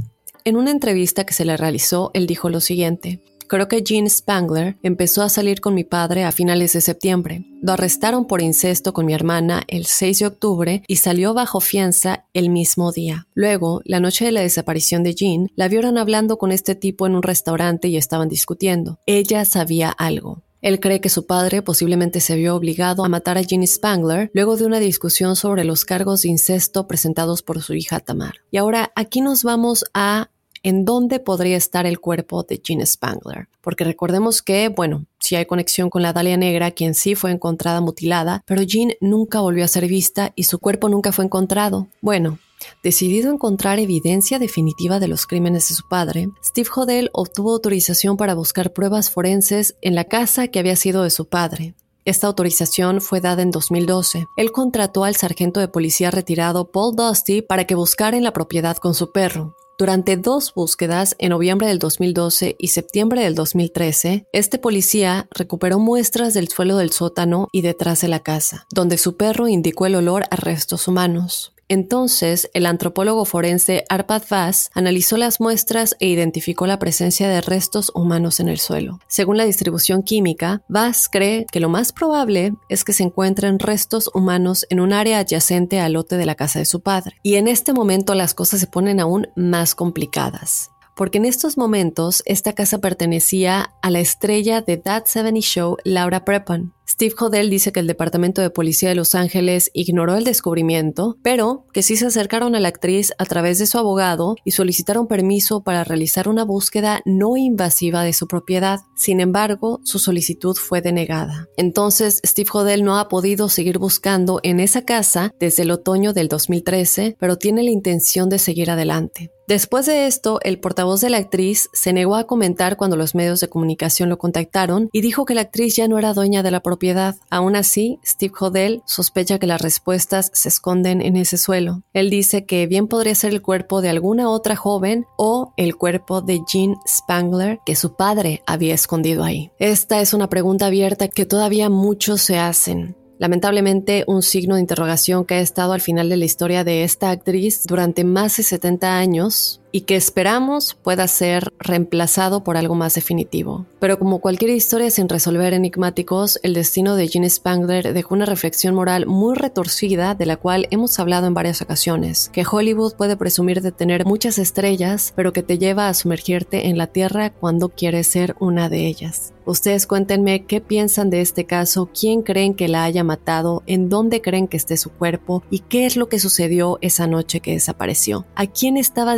En 0.45 0.57
una 0.57 0.71
entrevista 0.71 1.25
que 1.25 1.35
se 1.35 1.45
le 1.45 1.57
realizó, 1.57 2.11
él 2.15 2.27
dijo 2.27 2.49
lo 2.49 2.61
siguiente. 2.61 3.21
Creo 3.49 3.67
que 3.67 3.83
Gene 3.85 4.11
Spangler 4.11 4.77
empezó 4.83 5.23
a 5.23 5.31
salir 5.31 5.63
con 5.63 5.75
mi 5.75 5.83
padre 5.83 6.25
a 6.25 6.33
finales 6.33 6.75
de 6.75 6.83
septiembre. 6.83 7.47
Lo 7.63 7.73
arrestaron 7.73 8.27
por 8.27 8.43
incesto 8.43 8.93
con 8.93 9.07
mi 9.07 9.15
hermana 9.15 9.65
el 9.69 9.87
6 9.87 10.19
de 10.19 10.27
octubre 10.27 10.83
y 10.87 10.97
salió 10.97 11.33
bajo 11.33 11.61
fianza 11.61 12.27
el 12.35 12.51
mismo 12.51 12.93
día. 12.93 13.27
Luego, 13.33 13.81
la 13.87 14.01
noche 14.01 14.27
de 14.27 14.33
la 14.33 14.43
desaparición 14.43 15.03
de 15.03 15.15
Jean, 15.15 15.49
la 15.57 15.69
vieron 15.69 15.97
hablando 15.97 16.37
con 16.37 16.53
este 16.53 16.75
tipo 16.75 17.07
en 17.07 17.15
un 17.15 17.23
restaurante 17.23 17.89
y 17.89 17.97
estaban 17.97 18.29
discutiendo. 18.29 18.99
Ella 19.07 19.47
sabía 19.47 19.89
algo. 19.91 20.43
Él 20.61 20.81
cree 20.81 21.01
que 21.01 21.09
su 21.09 21.25
padre 21.27 21.63
posiblemente 21.63 22.21
se 22.21 22.37
vio 22.37 22.55
obligado 22.55 23.05
a 23.05 23.09
matar 23.09 23.39
a 23.39 23.43
Jean 23.43 23.67
Spangler 23.67 24.31
luego 24.35 24.57
de 24.57 24.67
una 24.67 24.81
discusión 24.81 25.37
sobre 25.37 25.65
los 25.65 25.85
cargos 25.85 26.23
de 26.23 26.29
incesto 26.29 26.87
presentados 26.87 27.43
por 27.43 27.63
su 27.63 27.75
hija 27.75 28.01
Tamar. 28.01 28.35
Y 28.51 28.59
ahora 28.59 28.93
aquí 28.95 29.21
nos 29.21 29.45
vamos 29.45 29.85
a 29.95 30.31
en 30.63 30.85
dónde 30.85 31.21
podría 31.21 31.57
estar 31.57 31.87
el 31.87 32.01
cuerpo 32.01 32.43
de 32.43 32.61
Gene 32.63 32.87
Spangler. 32.87 33.49
Porque 33.61 33.85
recordemos 33.85 34.43
que, 34.43 34.69
bueno, 34.69 35.07
sí 35.19 35.37
hay 35.37 35.47
conexión 35.47 35.91
con 35.91 36.03
la 36.03 36.13
Dalia 36.13 36.37
Negra, 36.37 36.71
quien 36.71 36.95
sí 36.95 37.15
fue 37.15 37.31
encontrada 37.31 37.81
mutilada, 37.81 38.43
pero 38.47 38.63
Jean 38.63 38.93
nunca 39.01 39.41
volvió 39.41 39.65
a 39.65 39.69
ser 39.69 39.87
vista 39.87 40.33
y 40.35 40.45
su 40.45 40.59
cuerpo 40.59 40.89
nunca 40.89 41.13
fue 41.13 41.25
encontrado. 41.25 41.89
Bueno, 42.01 42.39
Decidido 42.83 43.31
a 43.31 43.35
encontrar 43.35 43.79
evidencia 43.79 44.41
definitiva 44.41 44.99
de 44.99 45.09
los 45.09 45.27
crímenes 45.27 45.69
de 45.69 45.77
su 45.77 45.87
padre, 45.89 46.29
Steve 46.45 46.69
Hodel 46.75 47.11
obtuvo 47.13 47.53
autorización 47.53 48.17
para 48.17 48.35
buscar 48.35 48.73
pruebas 48.73 49.11
forenses 49.11 49.77
en 49.81 49.95
la 49.95 50.05
casa 50.05 50.49
que 50.49 50.59
había 50.59 50.75
sido 50.75 51.05
de 51.05 51.11
su 51.11 51.29
padre. 51.29 51.75
Esta 52.05 52.27
autorización 52.27 53.01
fue 53.01 53.21
dada 53.21 53.43
en 53.43 53.51
2012. 53.51 54.27
Él 54.37 54.51
contrató 54.51 55.05
al 55.05 55.15
sargento 55.15 55.61
de 55.61 55.69
policía 55.69 56.11
retirado 56.11 56.71
Paul 56.71 56.97
Dusty 56.97 57.43
para 57.43 57.67
que 57.67 57.75
buscara 57.75 58.17
en 58.17 58.25
la 58.25 58.33
propiedad 58.33 58.79
con 58.79 58.95
su 58.95 59.13
perro. 59.13 59.55
Durante 59.79 60.17
dos 60.17 60.55
búsquedas, 60.55 61.15
en 61.21 61.29
noviembre 61.29 61.69
del 61.69 61.79
2012 61.79 62.57
y 62.59 62.69
septiembre 62.69 63.23
del 63.23 63.37
2013, 63.37 64.27
este 64.33 64.59
policía 64.59 65.29
recuperó 65.31 65.79
muestras 65.79 66.35
del 66.35 66.49
suelo 66.49 66.79
del 66.79 66.91
sótano 66.91 67.47
y 67.53 67.63
detrás 67.63 68.01
de 68.01 68.09
la 68.09 68.25
casa, 68.25 68.67
donde 68.73 68.99
su 68.99 69.17
perro 69.17 69.47
indicó 69.47 69.87
el 69.87 69.95
olor 69.95 70.25
a 70.33 70.37
restos 70.37 70.89
humanos. 70.89 71.53
Entonces, 71.69 72.51
el 72.55 72.67
antropólogo 72.67 73.25
forense 73.25 73.85
Arpad 73.89 74.23
Vaz 74.31 74.71
analizó 74.75 75.17
las 75.17 75.41
muestras 75.41 75.97
e 76.01 76.09
identificó 76.09 76.67
la 76.67 76.79
presencia 76.79 77.29
de 77.29 77.41
restos 77.41 77.93
humanos 77.95 78.41
en 78.41 78.49
el 78.49 78.59
suelo. 78.59 79.01
Según 79.07 79.37
la 79.37 79.45
distribución 79.45 80.03
química, 80.03 80.63
Vaz 80.69 81.09
cree 81.11 81.47
que 81.53 81.61
lo 81.61 81.69
más 81.69 81.93
probable 81.93 82.55
es 82.69 82.85
que 82.85 82.93
se 82.93 83.03
encuentren 83.03 83.59
restos 83.59 84.11
humanos 84.15 84.67
en 84.71 84.81
un 84.81 84.93
área 84.93 85.19
adyacente 85.19 85.81
al 85.81 85.93
lote 85.93 86.17
de 86.17 86.27
la 86.27 86.35
casa 86.35 86.59
de 86.59 86.65
su 86.65 86.81
padre. 86.81 87.17
Y 87.23 87.35
en 87.35 87.49
este 87.49 87.73
momento 87.73 88.15
las 88.15 88.35
cosas 88.35 88.61
se 88.61 88.67
ponen 88.67 89.01
aún 89.01 89.29
más 89.37 89.75
complicadas 89.75 90.71
porque 90.99 91.19
en 91.19 91.27
estos 91.27 91.57
momentos 91.57 92.25
esta 92.27 92.55
casa 92.55 92.81
pertenecía 92.81 93.73
a 93.83 93.91
la 93.91 94.01
estrella 94.01 94.63
de 94.63 94.79
That 94.79 95.05
70 95.07 95.41
Show, 95.41 95.77
Laura 95.85 96.25
Prepon. 96.25 96.75
Steve 96.91 97.15
Hodel 97.21 97.51
dice 97.51 97.71
que 97.71 97.79
el 97.79 97.87
Departamento 97.87 98.43
de 98.43 98.51
Policía 98.51 98.89
de 98.89 98.97
Los 98.97 99.15
Ángeles 99.15 99.71
ignoró 99.75 100.17
el 100.17 100.25
descubrimiento, 100.25 101.17
pero 101.23 101.67
que 101.73 101.85
sí 101.85 101.95
se 101.95 102.07
acercaron 102.07 102.57
a 102.57 102.61
la 102.61 102.69
actriz 102.69 103.13
a 103.19 103.27
través 103.27 103.61
de 103.61 103.67
su 103.67 103.79
abogado 103.79 104.35
y 104.45 104.53
solicitaron 104.53 105.07
permiso 105.07 105.63
para 105.63 105.85
realizar 105.85 106.29
una 106.29 106.45
búsqueda 106.45 107.01
no 107.05 107.37
invasiva 107.37 108.03
de 108.03 108.13
su 108.13 108.27
propiedad. 108.27 108.81
Sin 108.97 109.21
embargo, 109.21 109.79
su 109.85 110.01
solicitud 110.01 110.57
fue 110.57 110.81
denegada. 110.81 111.47
Entonces, 111.57 112.21
Steve 112.27 112.51
Hodel 112.53 112.83
no 112.83 112.99
ha 112.99 113.09
podido 113.09 113.49
seguir 113.49 113.79
buscando 113.79 114.41
en 114.43 114.59
esa 114.59 114.83
casa 114.83 115.33
desde 115.39 115.63
el 115.63 115.71
otoño 115.71 116.13
del 116.13 116.27
2013, 116.27 117.17
pero 117.21 117.37
tiene 117.37 117.63
la 117.63 117.71
intención 117.71 118.29
de 118.29 118.41
seguir 118.41 118.73
adelante. 118.73 119.31
Después 119.49 119.87
de 119.87 120.07
esto, 120.07 120.41
el 120.43 120.61
portavoz 120.61 121.01
de 121.01 121.09
la 121.09 121.17
actriz 121.17 121.71
se 121.73 121.95
negó 121.95 122.17
a 122.17 122.27
comentar 122.27 122.77
cuando 122.77 122.99
los 122.99 123.15
medios 123.15 123.41
de 123.41 123.49
comunicación 123.49 124.11
lo 124.11 124.19
contactaron 124.19 124.91
y 124.93 125.01
dijo 125.01 125.25
que 125.25 125.35
la 125.35 125.41
actriz 125.41 125.75
ya 125.75 125.89
no 125.89 125.99
era 125.99 126.13
dueña 126.13 126.43
de 126.43 126.51
la 126.51 126.61
propiedad. 126.61 127.17
Aún 127.31 127.57
así, 127.57 127.99
Steve 128.05 128.35
Hodel 128.39 128.83
sospecha 128.85 129.39
que 129.39 129.47
las 129.47 129.63
respuestas 129.63 130.31
se 130.35 130.51
esconden 130.51 131.01
en 131.01 131.17
ese 131.17 131.39
suelo. 131.39 131.83
Él 131.95 132.11
dice 132.11 132.45
que 132.45 132.67
bien 132.67 132.89
podría 132.89 133.15
ser 133.15 133.33
el 133.33 133.41
cuerpo 133.41 133.81
de 133.81 133.89
alguna 133.89 134.29
otra 134.29 134.55
joven 134.55 135.07
o 135.17 135.55
el 135.57 135.77
cuerpo 135.77 136.21
de 136.21 136.43
Jean 136.47 136.77
Spangler 136.87 137.61
que 137.65 137.75
su 137.75 137.95
padre 137.95 138.43
había 138.45 138.75
escondido 138.75 139.25
ahí. 139.25 139.51
Esta 139.59 140.03
es 140.03 140.13
una 140.13 140.29
pregunta 140.29 140.67
abierta 140.67 141.09
que 141.09 141.25
todavía 141.25 141.71
muchos 141.71 142.21
se 142.21 142.37
hacen. 142.37 142.98
Lamentablemente, 143.19 144.05
un 144.07 144.23
signo 144.23 144.55
de 144.55 144.61
interrogación 144.61 145.25
que 145.25 145.35
ha 145.35 145.41
estado 145.41 145.73
al 145.73 145.81
final 145.81 146.09
de 146.09 146.17
la 146.17 146.25
historia 146.25 146.63
de 146.63 146.85
esta 146.85 147.11
actriz 147.11 147.65
durante 147.67 148.05
más 148.05 148.37
de 148.37 148.45
70 148.45 148.97
años 148.97 149.61
y 149.73 149.83
que 149.83 149.97
esperamos 149.97 150.77
pueda 150.83 151.07
ser 151.09 151.53
reemplazado 151.59 152.45
por 152.45 152.57
algo 152.57 152.75
más 152.75 152.95
definitivo. 152.95 153.67
Pero 153.81 153.99
como 153.99 154.21
cualquier 154.21 154.51
historia 154.51 154.91
sin 154.91 155.09
resolver 155.09 155.55
enigmáticos, 155.55 156.41
el 156.43 156.55
destino 156.55 156.97
de 156.97 157.09
Gene 157.09 157.31
Spangler 157.31 157.93
dejó 157.93 158.15
una 158.15 158.27
reflexión 158.27 158.75
moral 158.75 159.07
muy 159.07 159.35
retorcida 159.37 160.15
de 160.15 160.27
la 160.27 160.37
cual 160.37 160.67
hemos 160.71 160.99
hablado 160.99 161.27
en 161.27 161.35
varias 161.35 161.63
ocasiones, 161.63 162.31
que 162.33 162.45
Hollywood 162.51 162.95
puede 162.95 163.17
presumir 163.17 163.63
de 163.63 163.73
tener 163.73 164.05
muchas 164.05 164.39
estrellas, 164.39 165.13
pero 165.15 165.33
que 165.33 165.43
te 165.43 165.59
lleva 165.59 165.89
a 165.89 165.95
sumergirte 165.95 166.69
en 166.69 166.79
la 166.79 166.89
tierra 166.89 167.31
cuando 167.31 167.69
quieres 167.69 168.07
ser 168.07 168.37
una 168.41 168.69
de 168.69 168.87
ellas. 168.87 169.33
Ustedes 169.49 169.87
cuéntenme 169.87 170.45
qué 170.45 170.61
piensan 170.61 171.09
de 171.09 171.23
este 171.23 171.47
caso, 171.47 171.89
quién 171.99 172.21
creen 172.21 172.53
que 172.53 172.69
la 172.69 172.85
haya 172.85 173.03
matado, 173.03 173.63
en 173.67 173.89
dónde 173.89 174.21
creen 174.21 174.47
que 174.47 174.59
esté 174.59 174.77
su 174.77 174.91
cuerpo 174.91 175.43
y 175.51 175.61
qué 175.61 175.87
es 175.87 175.97
lo 175.97 176.11
que 176.11 176.19
sucedió 176.19 176.77
esa 176.83 177.07
noche 177.07 177.41
que 177.41 177.53
desapareció. 177.53 178.27
¿A 178.35 178.47
quién 178.47 178.77
estaba 178.77 179.17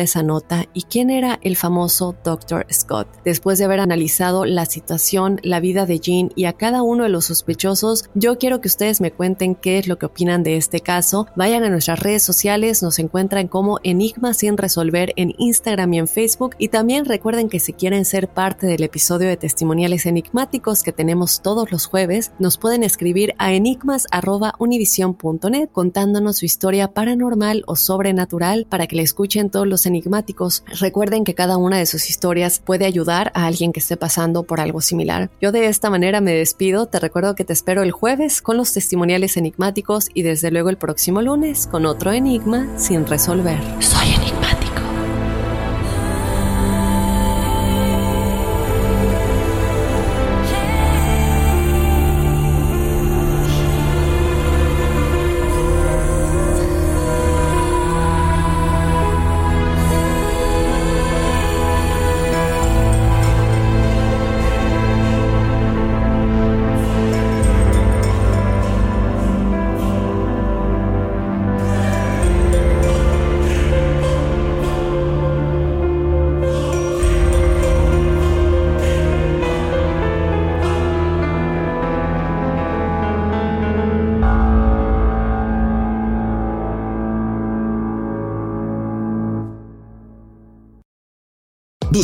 esa 0.00 0.22
nota 0.22 0.64
y 0.72 0.84
quién 0.84 1.10
era 1.10 1.38
el 1.42 1.56
famoso 1.56 2.16
Dr. 2.24 2.66
Scott? 2.72 3.06
Después 3.24 3.58
de 3.58 3.66
haber 3.66 3.80
analizado 3.80 4.46
la 4.46 4.64
situación, 4.64 5.40
la 5.42 5.60
vida 5.60 5.84
de 5.84 6.00
Jean 6.00 6.30
y 6.34 6.46
a 6.46 6.54
cada 6.54 6.82
uno 6.82 7.02
de 7.02 7.10
los 7.10 7.26
sospechosos, 7.26 8.08
yo 8.14 8.38
quiero 8.38 8.62
que 8.62 8.68
ustedes 8.68 9.02
me 9.02 9.12
cuenten 9.12 9.54
qué 9.54 9.78
es 9.78 9.88
lo 9.88 9.98
que 9.98 10.06
opinan 10.06 10.42
de 10.42 10.56
este 10.56 10.80
caso. 10.80 11.26
Vayan 11.36 11.64
a 11.64 11.70
nuestras 11.70 12.00
redes 12.00 12.22
sociales, 12.22 12.82
nos 12.82 12.98
encuentran 12.98 13.46
como 13.46 13.78
Enigma 13.82 14.32
sin 14.32 14.56
resolver 14.56 15.12
en 15.16 15.34
Instagram 15.36 15.92
y 15.92 15.98
en 15.98 16.08
Facebook 16.08 16.56
y 16.56 16.68
también 16.68 17.04
recuerden 17.04 17.50
que 17.50 17.60
si 17.60 17.74
quieren 17.74 18.06
ser 18.06 18.28
parte 18.28 18.66
del 18.66 18.82
episodio 18.82 19.28
de 19.28 19.36
testimonio 19.36 19.82
enigmáticos 19.82 20.82
que 20.82 20.92
tenemos 20.92 21.42
todos 21.42 21.70
los 21.72 21.86
jueves, 21.86 22.32
nos 22.38 22.58
pueden 22.58 22.84
escribir 22.84 23.34
a 23.38 23.52
enigmas.univision.net 23.52 25.68
contándonos 25.70 26.38
su 26.38 26.46
historia 26.46 26.92
paranormal 26.92 27.64
o 27.66 27.74
sobrenatural 27.76 28.66
para 28.68 28.86
que 28.86 28.96
le 28.96 29.02
escuchen 29.02 29.50
todos 29.50 29.66
los 29.66 29.81
enigmáticos. 29.86 30.64
Recuerden 30.80 31.24
que 31.24 31.34
cada 31.34 31.56
una 31.56 31.78
de 31.78 31.86
sus 31.86 32.08
historias 32.08 32.58
puede 32.58 32.86
ayudar 32.86 33.32
a 33.34 33.46
alguien 33.46 33.72
que 33.72 33.80
esté 33.80 33.96
pasando 33.96 34.42
por 34.42 34.60
algo 34.60 34.80
similar. 34.80 35.30
Yo 35.40 35.52
de 35.52 35.66
esta 35.66 35.90
manera 35.90 36.20
me 36.20 36.32
despido, 36.32 36.86
te 36.86 36.98
recuerdo 36.98 37.34
que 37.34 37.44
te 37.44 37.52
espero 37.52 37.82
el 37.82 37.92
jueves 37.92 38.42
con 38.42 38.56
los 38.56 38.72
testimoniales 38.72 39.36
enigmáticos 39.36 40.08
y 40.14 40.22
desde 40.22 40.50
luego 40.50 40.70
el 40.70 40.76
próximo 40.76 41.22
lunes 41.22 41.66
con 41.66 41.86
otro 41.86 42.12
enigma 42.12 42.66
sin 42.78 43.06
resolver. 43.06 43.58
Soy 43.80 44.08
enigmático. 44.14 44.41